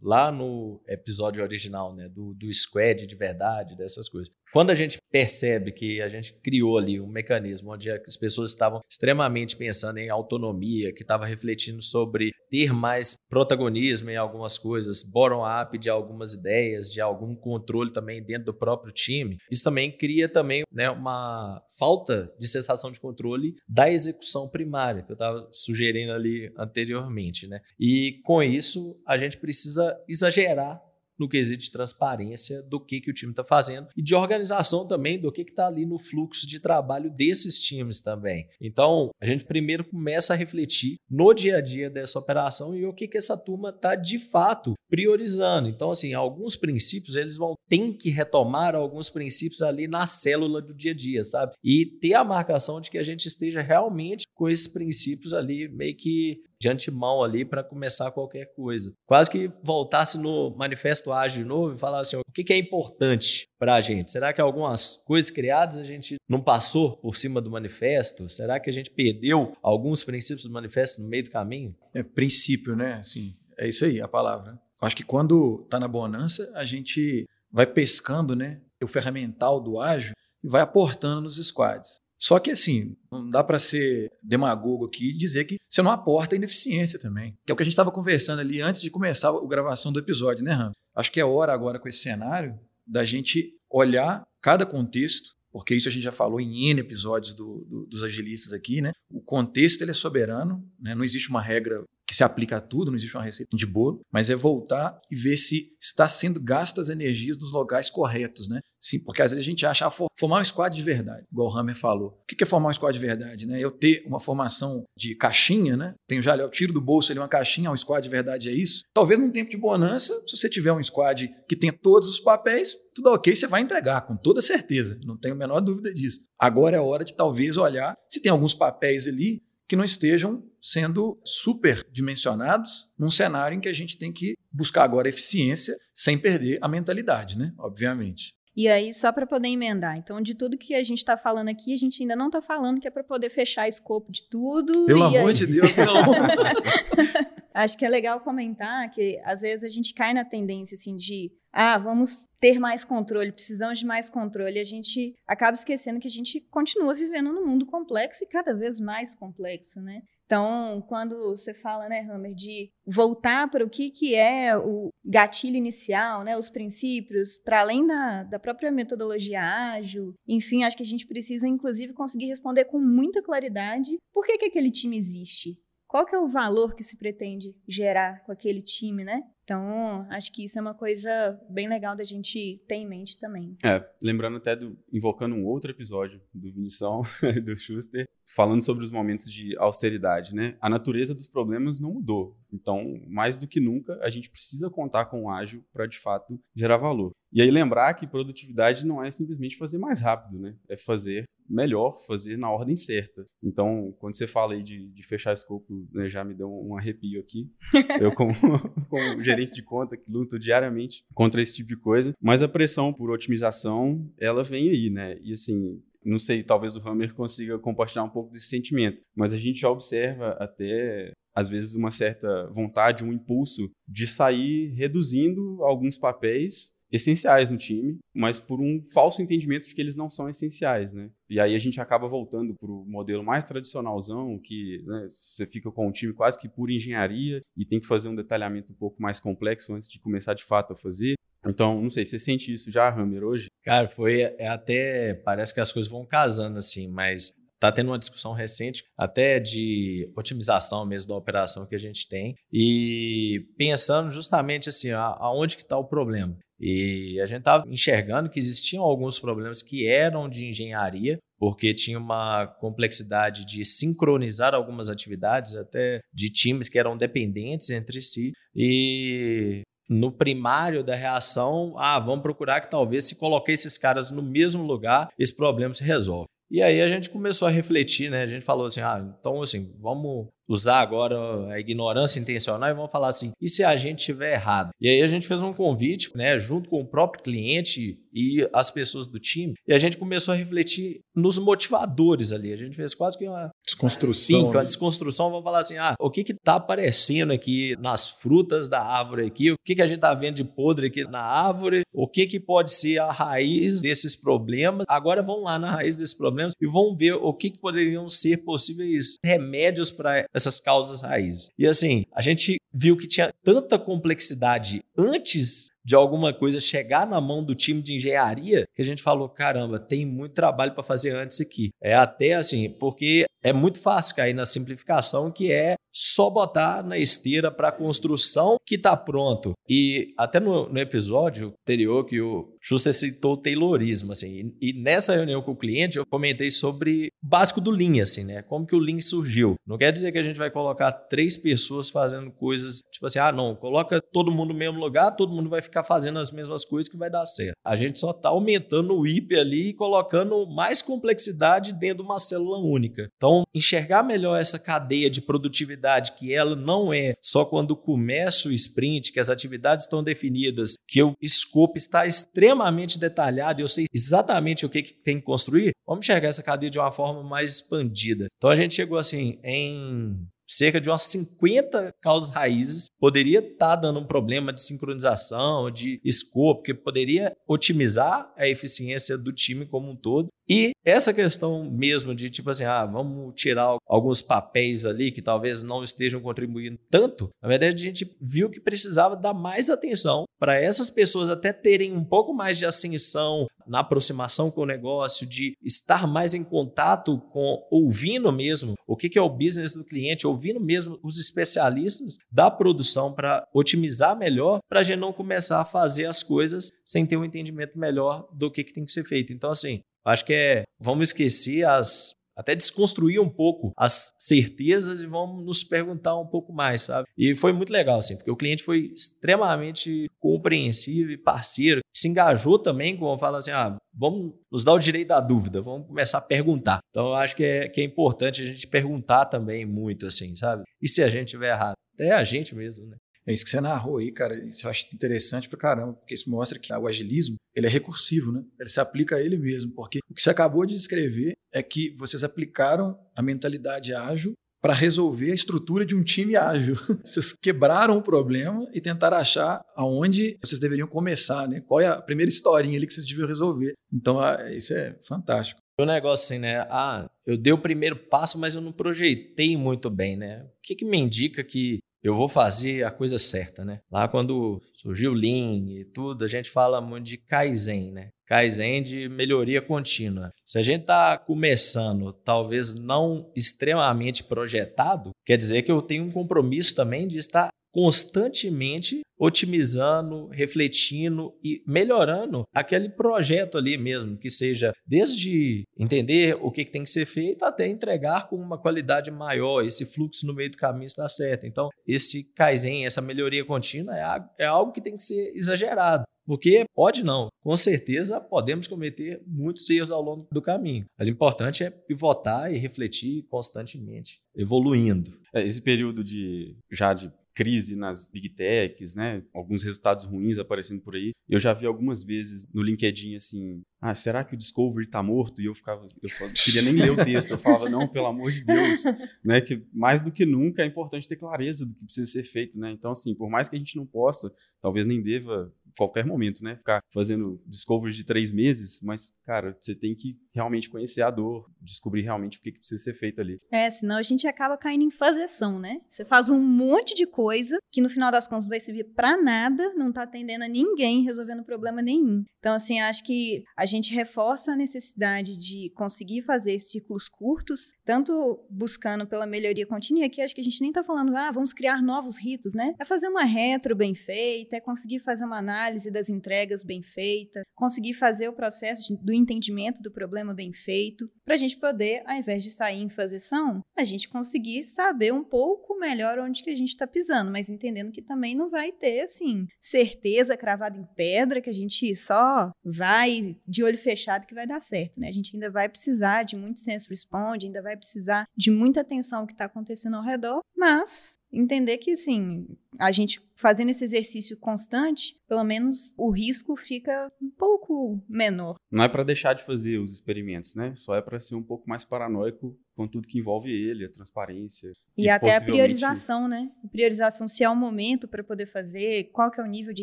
lá 0.00 0.30
no 0.30 0.80
episódio 0.86 1.42
original, 1.42 1.92
né, 1.92 2.08
do, 2.08 2.32
do 2.34 2.52
squad 2.52 3.04
de 3.04 3.16
verdade, 3.16 3.76
dessas 3.76 4.08
coisas. 4.08 4.32
Quando 4.52 4.70
a 4.70 4.74
gente 4.74 4.98
percebe 5.10 5.72
que 5.72 6.00
a 6.00 6.08
gente 6.08 6.32
criou 6.42 6.78
ali 6.78 7.00
um 7.00 7.06
mecanismo 7.06 7.72
onde 7.72 7.90
as 7.90 8.16
pessoas 8.16 8.50
estavam 8.50 8.80
extremamente 8.90 9.56
pensando 9.56 9.98
em 9.98 10.08
autonomia, 10.08 10.92
que 10.92 11.02
estava 11.02 11.26
refletindo 11.26 11.82
sobre 11.82 12.30
ter 12.50 12.72
mais 12.72 13.14
protagonismo 13.28 14.10
em 14.10 14.16
algumas 14.16 14.56
coisas, 14.56 15.02
bottom-up 15.02 15.76
de 15.78 15.90
algumas 15.90 16.32
ideias, 16.32 16.90
de 16.90 17.00
algum 17.00 17.34
controle 17.34 17.92
também 17.92 18.22
dentro 18.22 18.46
do 18.46 18.54
próprio 18.54 18.92
time, 18.92 19.36
isso 19.50 19.64
também 19.64 19.94
cria 19.94 20.28
também 20.28 20.62
né, 20.72 20.90
uma 20.90 21.62
falta 21.78 22.32
de 22.38 22.48
sensação 22.48 22.90
de 22.90 23.00
controle 23.00 23.54
da 23.68 23.90
execução 23.90 24.48
primária, 24.48 25.02
que 25.02 25.12
eu 25.12 25.14
estava 25.14 25.46
sugerindo 25.52 26.12
ali 26.12 26.50
anteriormente. 26.56 27.46
Né? 27.46 27.60
E 27.78 28.20
com 28.24 28.42
isso, 28.42 28.98
a 29.06 29.18
gente 29.18 29.36
precisa 29.36 29.94
exagerar 30.08 30.87
no 31.18 31.28
quesito 31.28 31.64
de 31.64 31.72
transparência 31.72 32.62
do 32.62 32.80
que, 32.80 33.00
que 33.00 33.10
o 33.10 33.14
time 33.14 33.32
está 33.32 33.44
fazendo 33.44 33.88
e 33.96 34.02
de 34.02 34.14
organização 34.14 34.86
também 34.86 35.20
do 35.20 35.32
que 35.32 35.42
está 35.42 35.66
ali 35.66 35.84
no 35.84 35.98
fluxo 35.98 36.46
de 36.46 36.60
trabalho 36.60 37.10
desses 37.10 37.58
times 37.58 38.00
também. 38.00 38.48
Então, 38.60 39.10
a 39.20 39.26
gente 39.26 39.44
primeiro 39.44 39.84
começa 39.84 40.32
a 40.32 40.36
refletir 40.36 40.96
no 41.10 41.32
dia 41.32 41.56
a 41.56 41.60
dia 41.60 41.90
dessa 41.90 42.18
operação 42.18 42.74
e 42.74 42.84
o 42.84 42.92
que, 42.92 43.08
que 43.08 43.18
essa 43.18 43.36
turma 43.36 43.70
está 43.70 43.94
de 43.94 44.18
fato 44.18 44.74
priorizando. 44.88 45.68
Então, 45.68 45.90
assim, 45.90 46.14
alguns 46.14 46.56
princípios 46.56 47.16
eles 47.16 47.36
vão 47.36 47.54
ter 47.68 47.92
que 47.94 48.10
retomar 48.10 48.74
alguns 48.74 49.08
princípios 49.08 49.62
ali 49.62 49.86
na 49.86 50.06
célula 50.06 50.62
do 50.62 50.74
dia 50.74 50.92
a 50.92 50.94
dia, 50.94 51.22
sabe? 51.22 51.52
E 51.62 51.86
ter 52.00 52.14
a 52.14 52.24
marcação 52.24 52.80
de 52.80 52.90
que 52.90 52.98
a 52.98 53.02
gente 53.02 53.26
esteja 53.26 53.60
realmente 53.60 54.24
com 54.34 54.48
esses 54.48 54.68
princípios 54.68 55.34
ali 55.34 55.68
meio 55.68 55.96
que 55.96 56.40
de 56.60 56.68
antemão 56.68 57.22
ali 57.22 57.44
para 57.44 57.62
começar 57.62 58.10
qualquer 58.10 58.46
coisa. 58.54 58.92
Quase 59.06 59.30
que 59.30 59.50
voltasse 59.62 60.18
no 60.18 60.54
manifesto 60.56 61.12
ágil 61.12 61.42
de 61.42 61.48
novo 61.48 61.74
e 61.74 61.78
falasse 61.78 62.16
assim, 62.16 62.22
o 62.26 62.32
que, 62.32 62.42
que 62.42 62.52
é 62.52 62.58
importante 62.58 63.48
para 63.58 63.74
a 63.74 63.80
gente? 63.80 64.10
Será 64.10 64.32
que 64.32 64.40
algumas 64.40 64.96
coisas 64.96 65.30
criadas 65.30 65.76
a 65.76 65.84
gente 65.84 66.16
não 66.28 66.40
passou 66.40 66.96
por 66.96 67.16
cima 67.16 67.40
do 67.40 67.50
manifesto? 67.50 68.28
Será 68.28 68.58
que 68.58 68.68
a 68.68 68.72
gente 68.72 68.90
perdeu 68.90 69.56
alguns 69.62 70.02
princípios 70.02 70.46
do 70.46 70.52
manifesto 70.52 71.00
no 71.02 71.08
meio 71.08 71.24
do 71.24 71.30
caminho? 71.30 71.74
É 71.94 72.02
princípio, 72.02 72.74
né? 72.74 72.94
Assim, 72.94 73.36
é 73.56 73.68
isso 73.68 73.84
aí 73.84 74.00
a 74.00 74.08
palavra. 74.08 74.58
Acho 74.80 74.96
que 74.96 75.02
quando 75.02 75.62
está 75.64 75.78
na 75.80 75.88
bonança, 75.88 76.50
a 76.54 76.64
gente 76.64 77.26
vai 77.50 77.66
pescando 77.66 78.36
né, 78.36 78.60
o 78.82 78.86
ferramental 78.86 79.60
do 79.60 79.80
ágil 79.80 80.12
e 80.42 80.48
vai 80.48 80.60
aportando 80.60 81.22
nos 81.22 81.36
squads. 81.44 82.00
Só 82.18 82.38
que 82.40 82.50
assim, 82.50 82.96
não 83.10 83.30
dá 83.30 83.44
para 83.44 83.58
ser 83.58 84.12
demagogo 84.22 84.86
aqui 84.86 85.10
e 85.10 85.16
dizer 85.16 85.44
que 85.44 85.56
você 85.68 85.80
não 85.80 85.92
aporta 85.92 86.34
ineficiência 86.34 86.98
também. 86.98 87.38
Que 87.46 87.52
é 87.52 87.54
o 87.54 87.56
que 87.56 87.62
a 87.62 87.64
gente 87.64 87.72
estava 87.72 87.92
conversando 87.92 88.40
ali 88.40 88.60
antes 88.60 88.82
de 88.82 88.90
começar 88.90 89.28
a 89.28 89.46
gravação 89.46 89.92
do 89.92 90.00
episódio, 90.00 90.44
né, 90.44 90.52
Ram? 90.52 90.72
Acho 90.94 91.12
que 91.12 91.20
é 91.20 91.24
hora 91.24 91.52
agora 91.52 91.78
com 91.78 91.88
esse 91.88 91.98
cenário 91.98 92.58
da 92.84 93.04
gente 93.04 93.54
olhar 93.70 94.26
cada 94.40 94.66
contexto, 94.66 95.36
porque 95.52 95.74
isso 95.74 95.88
a 95.88 95.92
gente 95.92 96.02
já 96.02 96.12
falou 96.12 96.40
em 96.40 96.70
N 96.70 96.80
episódios 96.80 97.34
do, 97.34 97.64
do, 97.68 97.86
dos 97.86 98.02
agilistas 98.02 98.52
aqui, 98.52 98.80
né? 98.80 98.92
O 99.10 99.20
contexto 99.20 99.82
ele 99.82 99.92
é 99.92 99.94
soberano, 99.94 100.64
né? 100.80 100.94
não 100.94 101.04
existe 101.04 101.30
uma 101.30 101.40
regra 101.40 101.84
que 102.08 102.14
se 102.14 102.24
aplica 102.24 102.56
a 102.56 102.60
tudo, 102.60 102.90
não 102.90 102.96
existe 102.96 103.14
uma 103.14 103.22
receita 103.22 103.54
de 103.54 103.66
bolo, 103.66 104.00
mas 104.10 104.30
é 104.30 104.34
voltar 104.34 104.98
e 105.10 105.14
ver 105.14 105.36
se 105.36 105.76
está 105.78 106.08
sendo 106.08 106.42
gastas 106.42 106.88
energias 106.88 107.36
nos 107.36 107.52
locais 107.52 107.90
corretos, 107.90 108.48
né? 108.48 108.60
Sim, 108.80 108.98
porque 109.04 109.20
às 109.20 109.30
vezes 109.30 109.44
a 109.44 109.50
gente 109.50 109.66
acha 109.66 109.86
ah, 109.86 109.90
formar 109.90 110.40
um 110.40 110.44
squad 110.44 110.74
de 110.74 110.82
verdade, 110.82 111.26
igual 111.30 111.52
o 111.52 111.54
Hammer 111.54 111.76
falou. 111.76 112.18
O 112.22 112.26
que 112.26 112.42
é 112.42 112.46
formar 112.46 112.70
um 112.70 112.72
squad 112.72 112.98
de 112.98 113.04
verdade, 113.04 113.46
né? 113.46 113.60
Eu 113.60 113.70
ter 113.70 114.02
uma 114.06 114.18
formação 114.18 114.84
de 114.96 115.14
caixinha, 115.16 115.76
né? 115.76 115.94
Tenho 116.08 116.22
já, 116.22 116.34
eu 116.34 116.48
tiro 116.48 116.72
do 116.72 116.80
bolso 116.80 117.12
ali 117.12 117.20
uma 117.20 117.28
caixinha, 117.28 117.70
um 117.70 117.76
squad 117.76 118.02
de 118.02 118.08
verdade 118.08 118.48
é 118.48 118.52
isso. 118.52 118.84
Talvez 118.94 119.20
num 119.20 119.30
tempo 119.30 119.50
de 119.50 119.58
bonança, 119.58 120.14
se 120.26 120.34
você 120.34 120.48
tiver 120.48 120.72
um 120.72 120.82
squad 120.82 121.28
que 121.46 121.56
tenha 121.56 121.74
todos 121.74 122.08
os 122.08 122.20
papéis, 122.20 122.74
tudo 122.94 123.10
ok, 123.10 123.36
você 123.36 123.46
vai 123.46 123.60
entregar, 123.60 124.06
com 124.06 124.16
toda 124.16 124.40
certeza, 124.40 124.98
não 125.04 125.18
tenho 125.18 125.34
a 125.34 125.38
menor 125.38 125.60
dúvida 125.60 125.92
disso. 125.92 126.20
Agora 126.38 126.76
é 126.76 126.80
hora 126.80 127.04
de 127.04 127.14
talvez 127.14 127.58
olhar 127.58 127.94
se 128.08 128.22
tem 128.22 128.32
alguns 128.32 128.54
papéis 128.54 129.06
ali 129.06 129.42
que 129.68 129.76
não 129.76 129.84
estejam 129.84 130.42
sendo 130.60 131.20
superdimensionados 131.22 132.88
num 132.98 133.10
cenário 133.10 133.56
em 133.56 133.60
que 133.60 133.68
a 133.68 133.72
gente 133.72 133.98
tem 133.98 134.10
que 134.10 134.34
buscar 134.50 134.82
agora 134.82 135.08
eficiência 135.08 135.76
sem 135.94 136.18
perder 136.18 136.58
a 136.62 136.66
mentalidade, 136.66 137.36
né? 137.36 137.52
Obviamente. 137.58 138.34
E 138.56 138.66
aí, 138.66 138.92
só 138.92 139.12
para 139.12 139.24
poder 139.24 139.48
emendar, 139.48 139.96
então, 139.96 140.20
de 140.20 140.34
tudo 140.34 140.58
que 140.58 140.74
a 140.74 140.82
gente 140.82 140.98
está 140.98 141.16
falando 141.16 141.48
aqui, 141.48 141.72
a 141.72 141.76
gente 141.76 142.02
ainda 142.02 142.16
não 142.16 142.26
está 142.26 142.42
falando 142.42 142.80
que 142.80 142.88
é 142.88 142.90
para 142.90 143.04
poder 143.04 143.30
fechar 143.30 143.68
escopo 143.68 144.10
de 144.10 144.28
tudo. 144.28 144.86
Pelo 144.86 145.04
amor 145.04 145.28
aí... 145.28 145.34
de 145.34 145.46
Deus, 145.46 145.76
não. 145.76 146.02
Acho 147.58 147.76
que 147.76 147.84
é 147.84 147.88
legal 147.88 148.20
comentar 148.20 148.88
que 148.88 149.20
às 149.24 149.40
vezes 149.40 149.64
a 149.64 149.68
gente 149.68 149.92
cai 149.92 150.14
na 150.14 150.24
tendência 150.24 150.76
assim 150.76 150.94
de 150.94 151.32
ah, 151.52 151.76
vamos 151.76 152.24
ter 152.38 152.60
mais 152.60 152.84
controle, 152.84 153.32
precisamos 153.32 153.80
de 153.80 153.84
mais 153.84 154.08
controle. 154.08 154.60
A 154.60 154.64
gente 154.64 155.16
acaba 155.26 155.54
esquecendo 155.54 155.98
que 155.98 156.06
a 156.06 156.10
gente 156.10 156.40
continua 156.52 156.94
vivendo 156.94 157.32
num 157.32 157.44
mundo 157.44 157.66
complexo 157.66 158.22
e 158.22 158.28
cada 158.28 158.54
vez 158.54 158.78
mais 158.78 159.12
complexo, 159.16 159.80
né? 159.80 160.02
Então, 160.24 160.84
quando 160.86 161.16
você 161.30 161.52
fala, 161.52 161.88
né, 161.88 162.06
Hammer, 162.08 162.32
de 162.32 162.70
voltar 162.86 163.50
para 163.50 163.64
o 163.64 163.68
que, 163.68 163.90
que 163.90 164.14
é 164.14 164.56
o 164.56 164.90
gatilho 165.04 165.56
inicial, 165.56 166.22
né, 166.22 166.36
os 166.36 166.50
princípios, 166.50 167.38
para 167.38 167.60
além 167.60 167.84
da, 167.84 168.22
da 168.22 168.38
própria 168.38 168.70
metodologia 168.70 169.42
ágil, 169.42 170.14
enfim, 170.28 170.62
acho 170.62 170.76
que 170.76 170.82
a 170.84 170.86
gente 170.86 171.08
precisa, 171.08 171.48
inclusive, 171.48 171.92
conseguir 171.92 172.26
responder 172.26 172.66
com 172.66 172.78
muita 172.78 173.20
claridade 173.20 173.96
por 174.12 174.24
que, 174.24 174.38
que 174.38 174.44
aquele 174.44 174.70
time 174.70 174.96
existe. 174.96 175.58
Qual 175.88 176.04
que 176.04 176.14
é 176.14 176.18
o 176.18 176.28
valor 176.28 176.74
que 176.74 176.84
se 176.84 176.98
pretende 176.98 177.56
gerar 177.66 178.22
com 178.24 178.30
aquele 178.30 178.60
time, 178.60 179.02
né? 179.04 179.22
Então, 179.42 180.06
acho 180.10 180.30
que 180.30 180.44
isso 180.44 180.58
é 180.58 180.60
uma 180.60 180.74
coisa 180.74 181.40
bem 181.48 181.66
legal 181.66 181.96
da 181.96 182.04
gente 182.04 182.62
ter 182.68 182.74
em 182.74 182.86
mente 182.86 183.18
também. 183.18 183.56
É, 183.64 183.82
lembrando 184.02 184.36
até 184.36 184.54
do, 184.54 184.78
invocando 184.92 185.34
um 185.34 185.46
outro 185.46 185.70
episódio 185.70 186.20
do 186.34 186.52
Vinição, 186.52 187.00
do 187.42 187.56
Schuster, 187.56 188.04
falando 188.26 188.62
sobre 188.62 188.84
os 188.84 188.90
momentos 188.90 189.32
de 189.32 189.56
austeridade, 189.56 190.34
né? 190.34 190.58
A 190.60 190.68
natureza 190.68 191.14
dos 191.14 191.26
problemas 191.26 191.80
não 191.80 191.94
mudou. 191.94 192.36
Então, 192.52 193.00
mais 193.06 193.38
do 193.38 193.48
que 193.48 193.58
nunca, 193.58 193.98
a 194.02 194.10
gente 194.10 194.28
precisa 194.28 194.68
contar 194.68 195.06
com 195.06 195.22
o 195.22 195.30
ágil 195.30 195.64
para 195.72 195.86
de 195.86 195.98
fato 195.98 196.38
gerar 196.54 196.76
valor. 196.76 197.12
E 197.32 197.40
aí 197.40 197.50
lembrar 197.50 197.94
que 197.94 198.06
produtividade 198.06 198.84
não 198.84 199.02
é 199.02 199.10
simplesmente 199.10 199.56
fazer 199.56 199.78
mais 199.78 200.00
rápido, 200.02 200.38
né? 200.38 200.54
É 200.68 200.76
fazer 200.76 201.24
melhor, 201.48 201.98
fazer 202.06 202.36
na 202.36 202.50
ordem 202.50 202.76
certa. 202.76 203.24
Então, 203.42 203.94
quando 203.98 204.16
você 204.16 204.26
fala 204.26 204.54
aí 204.54 204.62
de, 204.62 204.88
de 204.88 205.02
fechar 205.02 205.32
escopo, 205.32 205.88
né, 205.92 206.08
já 206.08 206.24
me 206.24 206.34
deu 206.34 206.50
um 206.50 206.76
arrepio 206.76 207.20
aqui. 207.20 207.50
Eu, 208.00 208.12
como, 208.12 208.32
como 208.88 209.24
gerente 209.24 209.52
de 209.52 209.62
conta, 209.62 209.96
que 209.96 210.10
luto 210.10 210.38
diariamente 210.38 211.04
contra 211.14 211.40
esse 211.40 211.56
tipo 211.56 211.68
de 211.68 211.76
coisa. 211.76 212.12
Mas 212.20 212.42
a 212.42 212.48
pressão 212.48 212.92
por 212.92 213.10
otimização, 213.10 214.10
ela 214.18 214.42
vem 214.42 214.70
aí, 214.70 214.90
né? 214.90 215.18
E 215.22 215.32
assim, 215.32 215.80
não 216.04 216.18
sei, 216.18 216.42
talvez 216.42 216.76
o 216.76 216.88
Hammer 216.88 217.14
consiga 217.14 217.58
compartilhar 217.58 218.04
um 218.04 218.10
pouco 218.10 218.30
desse 218.30 218.48
sentimento, 218.48 219.00
mas 219.14 219.32
a 219.32 219.36
gente 219.36 219.60
já 219.60 219.70
observa 219.70 220.30
até 220.38 221.12
às 221.34 221.48
vezes 221.48 221.76
uma 221.76 221.92
certa 221.92 222.48
vontade, 222.50 223.04
um 223.04 223.12
impulso 223.12 223.70
de 223.86 224.08
sair 224.08 224.72
reduzindo 224.74 225.62
alguns 225.62 225.96
papéis 225.96 226.72
essenciais 226.90 227.50
no 227.50 227.56
time, 227.56 227.98
mas 228.14 228.40
por 228.40 228.60
um 228.60 228.82
falso 228.92 229.20
entendimento 229.20 229.66
de 229.66 229.74
que 229.74 229.80
eles 229.80 229.96
não 229.96 230.10
são 230.10 230.28
essenciais, 230.28 230.94
né? 230.94 231.10
E 231.28 231.38
aí 231.38 231.54
a 231.54 231.58
gente 231.58 231.80
acaba 231.80 232.08
voltando 232.08 232.54
para 232.54 232.70
o 232.70 232.84
modelo 232.86 233.22
mais 233.22 233.44
tradicionalzão, 233.44 234.38
que 234.38 234.82
né, 234.86 235.06
você 235.08 235.46
fica 235.46 235.70
com 235.70 235.88
um 235.88 235.92
time 235.92 236.12
quase 236.12 236.38
que 236.38 236.48
por 236.48 236.70
engenharia 236.70 237.40
e 237.56 237.64
tem 237.64 237.80
que 237.80 237.86
fazer 237.86 238.08
um 238.08 238.14
detalhamento 238.14 238.72
um 238.72 238.76
pouco 238.76 239.00
mais 239.00 239.20
complexo 239.20 239.74
antes 239.74 239.88
de 239.88 240.00
começar 240.00 240.34
de 240.34 240.44
fato 240.44 240.72
a 240.72 240.76
fazer. 240.76 241.14
Então, 241.46 241.80
não 241.80 241.90
sei, 241.90 242.04
você 242.04 242.18
sente 242.18 242.52
isso 242.52 242.70
já, 242.70 242.88
Hammer, 242.88 243.22
hoje? 243.22 243.48
Cara, 243.62 243.88
foi 243.88 244.22
é 244.22 244.48
até. 244.48 245.14
Parece 245.14 245.54
que 245.54 245.60
as 245.60 245.70
coisas 245.70 245.90
vão 245.90 246.04
casando 246.04 246.58
assim, 246.58 246.88
mas 246.88 247.32
tá 247.60 247.70
tendo 247.70 247.90
uma 247.90 247.98
discussão 247.98 248.32
recente 248.32 248.84
até 248.96 249.38
de 249.40 250.10
otimização 250.16 250.86
mesmo 250.86 251.08
da 251.08 251.16
operação 251.16 251.66
que 251.66 251.74
a 251.74 251.78
gente 251.78 252.08
tem 252.08 252.34
e 252.52 253.46
pensando 253.56 254.12
justamente 254.12 254.68
assim 254.68 254.92
aonde 254.92 255.56
que 255.56 255.62
está 255.62 255.76
o 255.76 255.84
problema 255.84 256.38
e 256.60 257.20
a 257.20 257.26
gente 257.26 257.40
estava 257.40 257.64
enxergando 257.68 258.28
que 258.28 258.38
existiam 258.38 258.82
alguns 258.82 259.18
problemas 259.18 259.62
que 259.62 259.86
eram 259.86 260.28
de 260.28 260.46
engenharia, 260.46 261.18
porque 261.38 261.72
tinha 261.72 261.98
uma 261.98 262.46
complexidade 262.46 263.44
de 263.44 263.64
sincronizar 263.64 264.54
algumas 264.54 264.88
atividades, 264.88 265.54
até 265.54 266.00
de 266.12 266.28
times 266.28 266.68
que 266.68 266.78
eram 266.78 266.96
dependentes 266.96 267.70
entre 267.70 268.02
si. 268.02 268.32
E 268.54 269.62
no 269.88 270.10
primário 270.10 270.82
da 270.82 270.94
reação, 270.94 271.74
ah, 271.78 271.98
vamos 271.98 272.22
procurar 272.22 272.60
que 272.60 272.70
talvez 272.70 273.04
se 273.04 273.16
coloquei 273.16 273.54
esses 273.54 273.78
caras 273.78 274.10
no 274.10 274.22
mesmo 274.22 274.64
lugar, 274.64 275.08
esse 275.18 275.34
problema 275.34 275.72
se 275.72 275.84
resolve. 275.84 276.26
E 276.50 276.60
aí 276.60 276.80
a 276.80 276.88
gente 276.88 277.10
começou 277.10 277.46
a 277.46 277.50
refletir, 277.50 278.10
né? 278.10 278.22
A 278.22 278.26
gente 278.26 278.44
falou 278.44 278.66
assim, 278.66 278.80
ah, 278.80 279.14
então 279.18 279.40
assim, 279.42 279.74
vamos 279.78 280.28
usar 280.48 280.80
agora 280.80 281.16
a 281.52 281.60
ignorância 281.60 282.18
intencional 282.18 282.70
e 282.70 282.74
vamos 282.74 282.90
falar 282.90 283.08
assim: 283.08 283.32
e 283.40 283.48
se 283.48 283.62
a 283.62 283.76
gente 283.76 284.04
tiver 284.04 284.34
errado? 284.34 284.70
E 284.80 284.88
aí 284.88 285.02
a 285.02 285.06
gente 285.06 285.26
fez 285.26 285.42
um 285.42 285.52
convite, 285.52 286.10
né, 286.16 286.38
junto 286.38 286.68
com 286.68 286.80
o 286.80 286.86
próprio 286.86 287.22
cliente 287.22 287.98
e 288.12 288.48
as 288.52 288.70
pessoas 288.70 289.06
do 289.06 289.18
time, 289.18 289.54
e 289.66 289.72
a 289.72 289.78
gente 289.78 289.96
começou 289.96 290.32
a 290.32 290.36
refletir 290.36 291.00
nos 291.14 291.38
motivadores 291.38 292.32
ali. 292.32 292.52
A 292.52 292.56
gente 292.56 292.74
fez 292.74 292.94
quase 292.94 293.18
que 293.18 293.28
uma 293.28 293.50
desconstrução. 293.66 294.40
Sim, 294.40 294.44
uma 294.46 294.60
né? 294.60 294.64
desconstrução. 294.64 295.30
Vamos 295.30 295.44
falar 295.44 295.60
assim: 295.60 295.76
ah, 295.76 295.94
o 296.00 296.10
que 296.10 296.24
que 296.24 296.34
tá 296.34 296.54
aparecendo 296.54 297.32
aqui 297.32 297.76
nas 297.78 298.08
frutas 298.08 298.68
da 298.68 298.80
árvore 298.82 299.26
aqui? 299.26 299.52
O 299.52 299.56
que 299.64 299.74
que 299.74 299.82
a 299.82 299.86
gente 299.86 300.00
tá 300.00 300.14
vendo 300.14 300.36
de 300.36 300.44
podre 300.44 300.86
aqui 300.86 301.04
na 301.04 301.20
árvore? 301.20 301.82
O 301.92 302.08
que 302.08 302.26
que 302.26 302.40
pode 302.40 302.72
ser 302.72 302.98
a 302.98 303.10
raiz 303.10 303.82
desses 303.82 304.16
problemas? 304.16 304.86
Agora 304.88 305.22
vamos 305.22 305.44
lá 305.44 305.58
na 305.58 305.72
raiz 305.72 305.96
desses 305.96 306.16
problemas 306.16 306.54
e 306.60 306.66
vamos 306.66 306.96
ver 306.96 307.14
o 307.14 307.32
que 307.34 307.50
que 307.50 307.58
poderiam 307.58 308.06
ser 308.08 308.38
possíveis 308.38 309.16
remédios 309.24 309.90
para 309.90 310.24
essas 310.38 310.58
causas 310.58 311.02
raízes. 311.02 311.50
E 311.58 311.66
assim, 311.66 312.04
a 312.14 312.22
gente 312.22 312.56
viu 312.72 312.96
que 312.96 313.06
tinha 313.06 313.32
tanta 313.42 313.78
complexidade 313.78 314.82
antes 314.98 315.70
de 315.84 315.94
alguma 315.94 316.34
coisa 316.34 316.60
chegar 316.60 317.06
na 317.06 317.20
mão 317.20 317.42
do 317.42 317.54
time 317.54 317.80
de 317.80 317.94
engenharia 317.94 318.66
que 318.74 318.82
a 318.82 318.84
gente 318.84 319.02
falou: 319.02 319.28
caramba, 319.28 319.78
tem 319.78 320.04
muito 320.04 320.34
trabalho 320.34 320.74
para 320.74 320.82
fazer 320.82 321.14
antes 321.16 321.40
aqui. 321.40 321.70
É 321.82 321.94
até 321.94 322.34
assim, 322.34 322.68
porque 322.68 323.24
é 323.42 323.52
muito 323.52 323.80
fácil 323.80 324.16
cair 324.16 324.34
na 324.34 324.44
simplificação 324.44 325.30
que 325.30 325.50
é 325.50 325.76
só 325.92 326.28
botar 326.28 326.82
na 326.82 326.98
esteira 326.98 327.50
para 327.50 327.72
construção 327.72 328.56
que 328.66 328.74
está 328.74 328.96
pronto. 328.96 329.52
E 329.68 330.08
até 330.16 330.38
no, 330.38 330.68
no, 330.68 330.78
episódio 330.78 331.54
anterior 331.62 332.04
que 332.04 332.20
o 332.20 332.56
Schuster 332.60 332.94
citou 332.94 333.32
o 333.34 333.36
Taylorismo, 333.36 334.12
assim, 334.12 334.52
e, 334.60 334.70
e, 334.70 334.72
nessa 334.80 335.14
reunião 335.14 335.42
com 335.42 335.52
o 335.52 335.56
cliente 335.56 335.96
eu 335.96 336.06
comentei 336.06 336.50
sobre 336.50 337.08
o 337.22 337.26
básico 337.26 337.60
do 337.60 337.70
Lean, 337.70 338.02
assim, 338.02 338.24
né? 338.24 338.42
Como 338.42 338.66
que 338.66 338.76
o 338.76 338.78
Lean 338.78 339.00
surgiu. 339.00 339.56
Não 339.66 339.78
quer 339.78 339.92
dizer 339.92 340.12
que 340.12 340.18
a 340.18 340.22
gente 340.22 340.38
vai 340.38 340.50
colocar 340.50 340.92
três 340.92 341.36
pessoas 341.36 341.90
fazendo 341.90 342.30
coisas, 342.30 342.80
tipo 342.92 343.06
assim, 343.06 343.18
ah, 343.18 343.32
não, 343.32 343.56
coloca 343.56 344.00
todo 344.00 344.30
mundo 344.30 344.52
no 344.52 344.58
mesmo 344.58 344.78
lugar, 344.78 344.87
todo 345.16 345.34
mundo 345.34 345.48
vai 345.48 345.62
ficar 345.62 345.84
fazendo 345.84 346.18
as 346.18 346.30
mesmas 346.30 346.64
coisas 346.64 346.90
que 346.90 346.96
vai 346.96 347.10
dar 347.10 347.24
certo. 347.24 347.54
A 347.64 347.76
gente 347.76 347.98
só 347.98 348.10
está 348.10 348.30
aumentando 348.30 348.94
o 348.94 349.06
IP 349.06 349.36
ali 349.36 349.68
e 349.68 349.74
colocando 349.74 350.46
mais 350.46 350.82
complexidade 350.82 351.72
dentro 351.72 351.98
de 351.98 352.02
uma 352.02 352.18
célula 352.18 352.58
única. 352.58 353.08
Então, 353.16 353.44
enxergar 353.54 354.02
melhor 354.02 354.38
essa 354.38 354.58
cadeia 354.58 355.10
de 355.10 355.20
produtividade, 355.20 356.12
que 356.12 356.32
ela 356.32 356.56
não 356.56 356.92
é 356.92 357.14
só 357.20 357.44
quando 357.44 357.76
começa 357.76 358.48
o 358.48 358.52
sprint, 358.52 359.12
que 359.12 359.20
as 359.20 359.30
atividades 359.30 359.84
estão 359.84 360.02
definidas, 360.02 360.74
que 360.86 361.02
o 361.02 361.14
scope 361.26 361.78
está 361.78 362.06
extremamente 362.06 362.98
detalhado 362.98 363.60
e 363.60 363.64
eu 363.64 363.68
sei 363.68 363.86
exatamente 363.92 364.64
o 364.64 364.68
que, 364.68 364.82
que 364.82 364.92
tem 364.92 365.18
que 365.18 365.24
construir, 365.24 365.72
vamos 365.86 366.04
enxergar 366.04 366.28
essa 366.28 366.42
cadeia 366.42 366.70
de 366.70 366.78
uma 366.78 366.92
forma 366.92 367.22
mais 367.22 367.54
expandida. 367.54 368.26
Então, 368.36 368.50
a 368.50 368.56
gente 368.56 368.74
chegou 368.74 368.98
assim 368.98 369.38
em 369.42 370.26
cerca 370.48 370.80
de 370.80 370.88
umas 370.88 371.02
50 371.02 371.94
causas 372.00 372.30
raízes, 372.30 372.86
poderia 372.98 373.40
estar 373.40 373.76
tá 373.76 373.76
dando 373.76 374.00
um 374.00 374.06
problema 374.06 374.52
de 374.52 374.62
sincronização, 374.62 375.70
de 375.70 376.00
escopo, 376.02 376.62
que 376.62 376.72
poderia 376.72 377.36
otimizar 377.46 378.32
a 378.36 378.48
eficiência 378.48 379.18
do 379.18 379.32
time 379.32 379.66
como 379.66 379.90
um 379.90 379.96
todo. 379.96 380.28
E 380.48 380.72
essa 380.84 381.12
questão 381.12 381.70
mesmo 381.70 382.14
de 382.14 382.30
tipo 382.30 382.48
assim, 382.48 382.64
ah, 382.64 382.86
vamos 382.86 383.34
tirar 383.34 383.76
alguns 383.86 384.22
papéis 384.22 384.86
ali 384.86 385.12
que 385.12 385.20
talvez 385.20 385.62
não 385.62 385.84
estejam 385.84 386.20
contribuindo 386.20 386.78
tanto, 386.90 387.28
na 387.42 387.48
verdade 387.48 387.74
a 387.74 387.86
gente 387.86 388.16
viu 388.20 388.48
que 388.48 388.60
precisava 388.60 389.14
dar 389.14 389.34
mais 389.34 389.68
atenção 389.68 390.24
para 390.38 390.58
essas 390.58 390.88
pessoas 390.88 391.28
até 391.28 391.52
terem 391.52 391.92
um 391.92 392.04
pouco 392.04 392.32
mais 392.32 392.56
de 392.56 392.64
ascensão 392.64 393.46
na 393.66 393.80
aproximação 393.80 394.50
com 394.50 394.62
o 394.62 394.66
negócio, 394.66 395.26
de 395.26 395.54
estar 395.62 396.06
mais 396.06 396.32
em 396.32 396.42
contato 396.42 397.18
com, 397.30 397.66
ouvindo 397.70 398.32
mesmo 398.32 398.74
o 398.86 398.96
que, 398.96 399.18
é 399.18 399.22
o 399.22 399.28
business 399.28 399.74
do 399.74 399.84
cliente, 399.84 400.26
ouvindo 400.26 400.58
mesmo 400.58 400.98
os 401.02 401.18
especialistas 401.18 402.16
da 402.32 402.50
produção 402.50 403.12
para 403.12 403.46
otimizar 403.52 404.16
melhor, 404.16 404.60
para 404.68 404.80
a 404.80 404.82
gente 404.82 404.98
não 404.98 405.12
começar 405.12 405.60
a 405.60 405.66
fazer 405.66 406.06
as 406.06 406.22
coisas 406.22 406.70
sem 406.86 407.04
ter 407.04 407.18
um 407.18 407.24
entendimento 407.24 407.78
melhor 407.78 408.26
do 408.32 408.50
que, 408.50 408.64
que 408.64 408.72
tem 408.72 408.84
que 408.84 408.92
ser 408.92 409.04
feito. 409.04 409.32
Então, 409.32 409.50
assim, 409.50 409.82
acho 410.08 410.24
que 410.24 410.32
é, 410.32 410.62
vamos 410.80 411.08
esquecer 411.08 411.66
as 411.66 412.16
até 412.38 412.54
desconstruir 412.54 413.20
um 413.20 413.28
pouco 413.28 413.72
as 413.76 414.12
certezas 414.16 415.02
e 415.02 415.06
vamos 415.06 415.44
nos 415.44 415.64
perguntar 415.64 416.16
um 416.16 416.26
pouco 416.26 416.52
mais, 416.52 416.82
sabe? 416.82 417.08
E 417.18 417.34
foi 417.34 417.52
muito 417.52 417.72
legal, 417.72 417.98
assim, 417.98 418.16
porque 418.16 418.30
o 418.30 418.36
cliente 418.36 418.62
foi 418.62 418.92
extremamente 418.94 420.08
compreensivo 420.20 421.10
e 421.10 421.18
parceiro, 421.18 421.80
se 421.92 422.06
engajou 422.06 422.56
também 422.56 422.96
com 422.96 423.18
falar 423.18 423.38
assim, 423.38 423.50
ah, 423.50 423.76
vamos 423.92 424.34
nos 424.52 424.62
dar 424.62 424.74
o 424.74 424.78
direito 424.78 425.08
da 425.08 425.18
dúvida, 425.18 425.60
vamos 425.60 425.88
começar 425.88 426.18
a 426.18 426.22
perguntar. 426.22 426.78
Então, 426.90 427.08
eu 427.08 427.14
acho 427.14 427.34
que 427.34 427.42
é, 427.42 427.68
que 427.68 427.80
é 427.80 427.84
importante 427.84 428.40
a 428.42 428.46
gente 428.46 428.68
perguntar 428.68 429.26
também 429.26 429.66
muito, 429.66 430.06
assim, 430.06 430.36
sabe? 430.36 430.62
E 430.80 430.88
se 430.88 431.02
a 431.02 431.08
gente 431.08 431.30
tiver 431.30 431.50
errado? 431.50 431.74
Até 431.94 432.12
a 432.12 432.22
gente 432.22 432.54
mesmo, 432.54 432.86
né? 432.86 432.96
É 433.28 433.32
isso 433.32 433.44
que 433.44 433.50
você 433.50 433.60
narrou 433.60 433.98
aí, 433.98 434.10
cara. 434.10 434.34
Isso 434.46 434.66
eu 434.66 434.70
acho 434.70 434.86
interessante 434.94 435.50
pra 435.50 435.58
caramba, 435.58 435.92
porque 435.92 436.14
isso 436.14 436.30
mostra 436.30 436.58
que 436.58 436.72
o 436.72 436.86
agilismo 436.86 437.36
ele 437.54 437.66
é 437.66 437.70
recursivo, 437.70 438.32
né? 438.32 438.42
Ele 438.58 438.70
se 438.70 438.80
aplica 438.80 439.16
a 439.16 439.20
ele 439.20 439.36
mesmo, 439.36 439.72
porque 439.74 439.98
o 440.08 440.14
que 440.14 440.22
você 440.22 440.30
acabou 440.30 440.64
de 440.64 440.72
descrever 440.72 441.34
é 441.52 441.62
que 441.62 441.94
vocês 441.98 442.24
aplicaram 442.24 442.98
a 443.14 443.20
mentalidade 443.20 443.92
ágil 443.92 444.32
para 444.62 444.72
resolver 444.72 445.30
a 445.30 445.34
estrutura 445.34 445.84
de 445.84 445.94
um 445.94 446.02
time 446.02 446.36
ágil. 446.36 446.74
Vocês 447.04 447.32
quebraram 447.40 447.96
o 447.96 448.02
problema 448.02 448.66
e 448.74 448.80
tentaram 448.80 449.16
achar 449.16 449.62
aonde 449.76 450.36
vocês 450.42 450.60
deveriam 450.60 450.88
começar, 450.88 451.46
né? 451.46 451.60
Qual 451.60 451.80
é 451.80 451.86
a 451.86 452.02
primeira 452.02 452.28
historinha 452.28 452.76
ali 452.76 452.84
que 452.84 452.92
vocês 452.92 453.06
deviam 453.06 453.28
resolver. 453.28 453.74
Então, 453.92 454.18
ah, 454.18 454.50
isso 454.52 454.74
é 454.74 454.98
fantástico. 455.06 455.60
O 455.80 455.84
negócio 455.84 456.24
assim, 456.24 456.40
né? 456.40 456.66
Ah, 456.70 457.08
eu 457.24 457.36
dei 457.36 457.52
o 457.52 457.62
primeiro 457.62 457.94
passo, 457.94 458.36
mas 458.36 458.56
eu 458.56 458.60
não 458.60 458.72
projetei 458.72 459.56
muito 459.56 459.88
bem, 459.88 460.16
né? 460.16 460.42
O 460.42 460.60
que, 460.60 460.74
que 460.74 460.84
me 460.84 460.98
indica 460.98 461.44
que 461.44 461.78
eu 462.08 462.16
vou 462.16 462.28
fazer 462.28 462.84
a 462.84 462.90
coisa 462.90 463.18
certa, 463.18 463.64
né? 463.64 463.80
Lá 463.90 464.08
quando 464.08 464.60
surgiu 464.72 465.12
o 465.12 465.14
Lean 465.14 465.68
e 465.68 465.84
tudo, 465.84 466.24
a 466.24 466.28
gente 466.28 466.50
fala 466.50 466.80
muito 466.80 467.06
de 467.06 467.18
Kaizen, 467.18 467.92
né? 467.92 468.08
Kaizen 468.26 468.82
de 468.82 469.08
melhoria 469.08 469.62
contínua. 469.62 470.32
Se 470.44 470.58
a 470.58 470.62
gente 470.62 470.82
está 470.82 471.16
começando, 471.16 472.12
talvez 472.12 472.74
não 472.74 473.30
extremamente 473.34 474.22
projetado, 474.22 475.10
quer 475.24 475.36
dizer 475.36 475.62
que 475.62 475.72
eu 475.72 475.80
tenho 475.80 476.04
um 476.04 476.10
compromisso 476.10 476.74
também 476.74 477.08
de 477.08 477.18
estar 477.18 477.48
constantemente 477.72 479.00
otimizando, 479.18 480.28
refletindo 480.28 481.34
e 481.42 481.62
melhorando 481.66 482.44
aquele 482.54 482.88
projeto 482.88 483.58
ali 483.58 483.76
mesmo, 483.76 484.16
que 484.16 484.30
seja 484.30 484.72
desde 484.86 485.64
entender 485.76 486.36
o 486.40 486.50
que, 486.52 486.64
tem 486.64 486.84
que 486.84 486.90
ser 486.90 487.04
feito 487.04 487.44
até 487.44 487.66
entregar 487.66 488.28
com 488.28 488.36
uma 488.36 488.56
qualidade 488.56 489.10
maior, 489.10 489.64
esse 489.64 489.86
fluxo 489.86 490.26
no 490.26 490.34
meio 490.34 490.50
do 490.50 490.56
caminho 490.56 490.86
está 490.86 491.08
certo. 491.08 491.46
Então, 491.46 491.68
esse 491.86 492.32
Kaizen, 492.34 492.86
essa 492.86 493.02
melhoria 493.02 493.44
contínua 493.44 493.96
é, 493.96 494.44
é 494.44 494.46
algo 494.46 494.72
que 494.72 494.80
tem 494.80 494.96
que 494.96 495.02
ser 495.02 495.32
exagerado. 495.34 496.04
Porque 496.28 496.66
pode 496.74 497.02
não, 497.02 497.28
com 497.42 497.56
certeza 497.56 498.20
podemos 498.20 498.66
cometer 498.66 499.22
muitos 499.26 499.68
erros 499.70 499.90
ao 499.90 500.02
longo 500.02 500.28
do 500.30 500.42
caminho. 500.42 500.84
Mas 500.98 501.08
o 501.08 501.12
importante 501.12 501.64
é 501.64 501.70
pivotar 501.70 502.52
e 502.52 502.58
refletir 502.58 503.22
constantemente, 503.30 504.20
evoluindo. 504.36 505.18
É, 505.34 505.42
esse 505.42 505.62
período 505.62 506.04
de 506.04 506.54
já 506.70 506.92
de 506.92 507.10
crise 507.38 507.76
nas 507.76 508.10
big 508.10 508.30
techs, 508.30 508.96
né? 508.96 509.22
Alguns 509.32 509.62
resultados 509.62 510.02
ruins 510.02 510.38
aparecendo 510.38 510.80
por 510.80 510.96
aí. 510.96 511.12
Eu 511.28 511.38
já 511.38 511.52
vi 511.52 511.66
algumas 511.66 512.02
vezes 512.02 512.48
no 512.52 512.60
LinkedIn 512.60 513.14
assim, 513.14 513.62
ah, 513.80 513.94
será 513.94 514.24
que 514.24 514.34
o 514.34 514.36
Discovery 514.36 514.88
tá 514.88 515.00
morto? 515.04 515.40
E 515.40 515.44
eu 515.44 515.54
ficava, 515.54 515.86
eu 516.02 516.10
queria 516.44 516.62
nem 516.62 516.72
ler 516.72 516.90
o 516.90 516.96
texto, 516.96 517.30
eu 517.30 517.38
falava, 517.38 517.70
não, 517.70 517.86
pelo 517.86 518.06
amor 518.06 518.32
de 518.32 518.42
Deus, 518.42 518.82
né? 519.24 519.40
Que 519.40 519.64
mais 519.72 520.00
do 520.00 520.10
que 520.10 520.26
nunca 520.26 520.62
é 520.62 520.66
importante 520.66 521.06
ter 521.06 521.14
clareza 521.14 521.64
do 521.64 521.76
que 521.76 521.84
precisa 521.84 522.10
ser 522.10 522.24
feito, 522.24 522.58
né? 522.58 522.72
Então, 522.72 522.90
assim, 522.90 523.14
por 523.14 523.30
mais 523.30 523.48
que 523.48 523.54
a 523.54 523.58
gente 523.58 523.76
não 523.76 523.86
possa, 523.86 524.34
talvez 524.60 524.84
nem 524.84 525.00
deva 525.00 525.54
qualquer 525.78 526.04
momento, 526.04 526.42
né? 526.42 526.56
Ficar 526.56 526.80
fazendo 526.92 527.40
discovery 527.46 527.92
de 527.94 528.04
três 528.04 528.32
meses, 528.32 528.80
mas, 528.82 529.12
cara, 529.24 529.56
você 529.60 529.74
tem 529.74 529.94
que 529.94 530.16
realmente 530.34 530.68
conhecer 530.68 531.02
a 531.02 531.10
dor, 531.10 531.48
descobrir 531.60 532.02
realmente 532.02 532.38
o 532.38 532.42
que, 532.42 532.52
que 532.52 532.58
precisa 532.58 532.82
ser 532.82 532.94
feito 532.94 533.20
ali. 533.20 533.38
É, 533.50 533.70
senão 533.70 533.96
a 533.96 534.02
gente 534.02 534.26
acaba 534.26 534.58
caindo 534.58 534.84
em 534.84 534.90
fazeção, 534.90 535.58
né? 535.58 535.80
Você 535.88 536.04
faz 536.04 536.30
um 536.30 536.40
monte 536.40 536.94
de 536.94 537.06
coisa 537.06 537.58
que 537.70 537.80
no 537.80 537.88
final 537.88 538.10
das 538.10 538.26
contas 538.26 538.48
vai 538.48 538.58
servir 538.58 538.84
para 538.94 539.16
nada, 539.16 539.72
não 539.74 539.92
tá 539.92 540.02
atendendo 540.02 540.44
a 540.44 540.48
ninguém, 540.48 541.02
resolvendo 541.02 541.44
problema 541.44 541.80
nenhum. 541.80 542.24
Então, 542.38 542.54
assim, 542.54 542.80
acho 542.80 543.04
que 543.04 543.44
a 543.56 543.66
gente 543.66 543.94
reforça 543.94 544.52
a 544.52 544.56
necessidade 544.56 545.36
de 545.36 545.70
conseguir 545.74 546.22
fazer 546.22 546.58
ciclos 546.60 547.08
curtos, 547.08 547.72
tanto 547.84 548.44
buscando 548.50 549.06
pela 549.06 549.26
melhoria 549.26 549.66
contínua, 549.66 550.04
aqui 550.04 550.22
acho 550.22 550.34
que 550.34 550.40
a 550.40 550.44
gente 550.44 550.60
nem 550.60 550.72
tá 550.72 550.82
falando, 550.82 551.16
ah, 551.16 551.30
vamos 551.30 551.52
criar 551.52 551.82
novos 551.82 552.18
ritos, 552.18 552.54
né? 552.54 552.74
É 552.78 552.84
fazer 552.84 553.08
uma 553.08 553.24
retro 553.24 553.76
bem 553.76 553.94
feita, 553.94 554.56
é 554.56 554.60
conseguir 554.60 555.00
fazer 555.00 555.24
uma 555.24 555.38
análise 555.38 555.67
das 555.74 556.08
entregas 556.08 556.64
bem 556.64 556.82
feita, 556.82 557.42
conseguir 557.54 557.94
fazer 557.94 558.28
o 558.28 558.32
processo 558.32 558.96
do 559.02 559.12
entendimento 559.12 559.82
do 559.82 559.90
problema 559.90 560.34
bem 560.34 560.52
feito, 560.52 561.10
para 561.28 561.34
a 561.34 561.38
gente 561.38 561.58
poder, 561.58 562.02
ao 562.06 562.16
invés 562.16 562.42
de 562.42 562.50
sair 562.50 562.80
em 562.80 562.88
fazeção, 562.88 563.60
a 563.76 563.84
gente 563.84 564.08
conseguir 564.08 564.64
saber 564.64 565.12
um 565.12 565.22
pouco 565.22 565.78
melhor 565.78 566.18
onde 566.18 566.42
que 566.42 566.48
a 566.48 566.56
gente 566.56 566.70
está 566.70 566.86
pisando, 566.86 567.30
mas 567.30 567.50
entendendo 567.50 567.92
que 567.92 568.00
também 568.00 568.34
não 568.34 568.48
vai 568.48 568.72
ter, 568.72 569.02
assim, 569.02 569.46
certeza 569.60 570.38
cravada 570.38 570.78
em 570.78 570.86
pedra, 570.96 571.42
que 571.42 571.50
a 571.50 571.54
gente 571.54 571.94
só 571.94 572.50
vai 572.64 573.36
de 573.46 573.62
olho 573.62 573.76
fechado 573.76 574.26
que 574.26 574.34
vai 574.34 574.46
dar 574.46 574.62
certo, 574.62 574.98
né? 574.98 575.08
A 575.08 575.12
gente 575.12 575.36
ainda 575.36 575.50
vai 575.50 575.68
precisar 575.68 576.22
de 576.22 576.34
muito 576.34 576.60
senso 576.60 576.88
responde, 576.88 577.44
ainda 577.44 577.60
vai 577.60 577.76
precisar 577.76 578.24
de 578.34 578.50
muita 578.50 578.80
atenção 578.80 579.20
ao 579.20 579.26
que 579.26 579.34
está 579.34 579.44
acontecendo 579.44 579.96
ao 579.96 580.02
redor, 580.02 580.40
mas 580.56 581.18
entender 581.32 581.78
que, 581.78 581.92
assim, 581.92 582.46
a 582.80 582.90
gente 582.90 583.20
fazendo 583.36 583.70
esse 583.70 583.84
exercício 583.84 584.36
constante, 584.36 585.14
pelo 585.28 585.44
menos 585.44 585.94
o 585.96 586.10
risco 586.10 586.56
fica 586.56 587.10
um 587.22 587.30
pouco 587.30 588.02
menor. 588.08 588.56
Não 588.70 588.82
é 588.82 588.88
para 588.88 589.04
deixar 589.04 589.34
de 589.34 589.44
fazer 589.44 589.78
os 589.78 589.92
experimentos, 589.92 590.54
né? 590.54 590.74
Só 590.74 590.96
é 590.96 591.02
para 591.02 591.17
ser 591.20 591.34
um 591.34 591.42
pouco 591.42 591.68
mais 591.68 591.84
paranoico 591.84 592.58
com 592.76 592.86
tudo 592.86 593.08
que 593.08 593.18
envolve 593.18 593.50
ele, 593.50 593.84
a 593.84 593.90
transparência. 593.90 594.70
E, 594.96 595.04
e 595.04 595.08
até 595.08 595.36
a 595.36 595.40
priorização, 595.40 596.28
né? 596.28 596.50
A 596.64 596.68
priorização 596.68 597.26
se 597.26 597.44
é 597.44 597.50
o 597.50 597.56
momento 597.56 598.08
para 598.08 598.24
poder 598.24 598.46
fazer, 598.46 599.10
qual 599.12 599.30
que 599.30 599.40
é 599.40 599.44
o 599.44 599.46
nível 599.46 599.72
de 599.72 599.82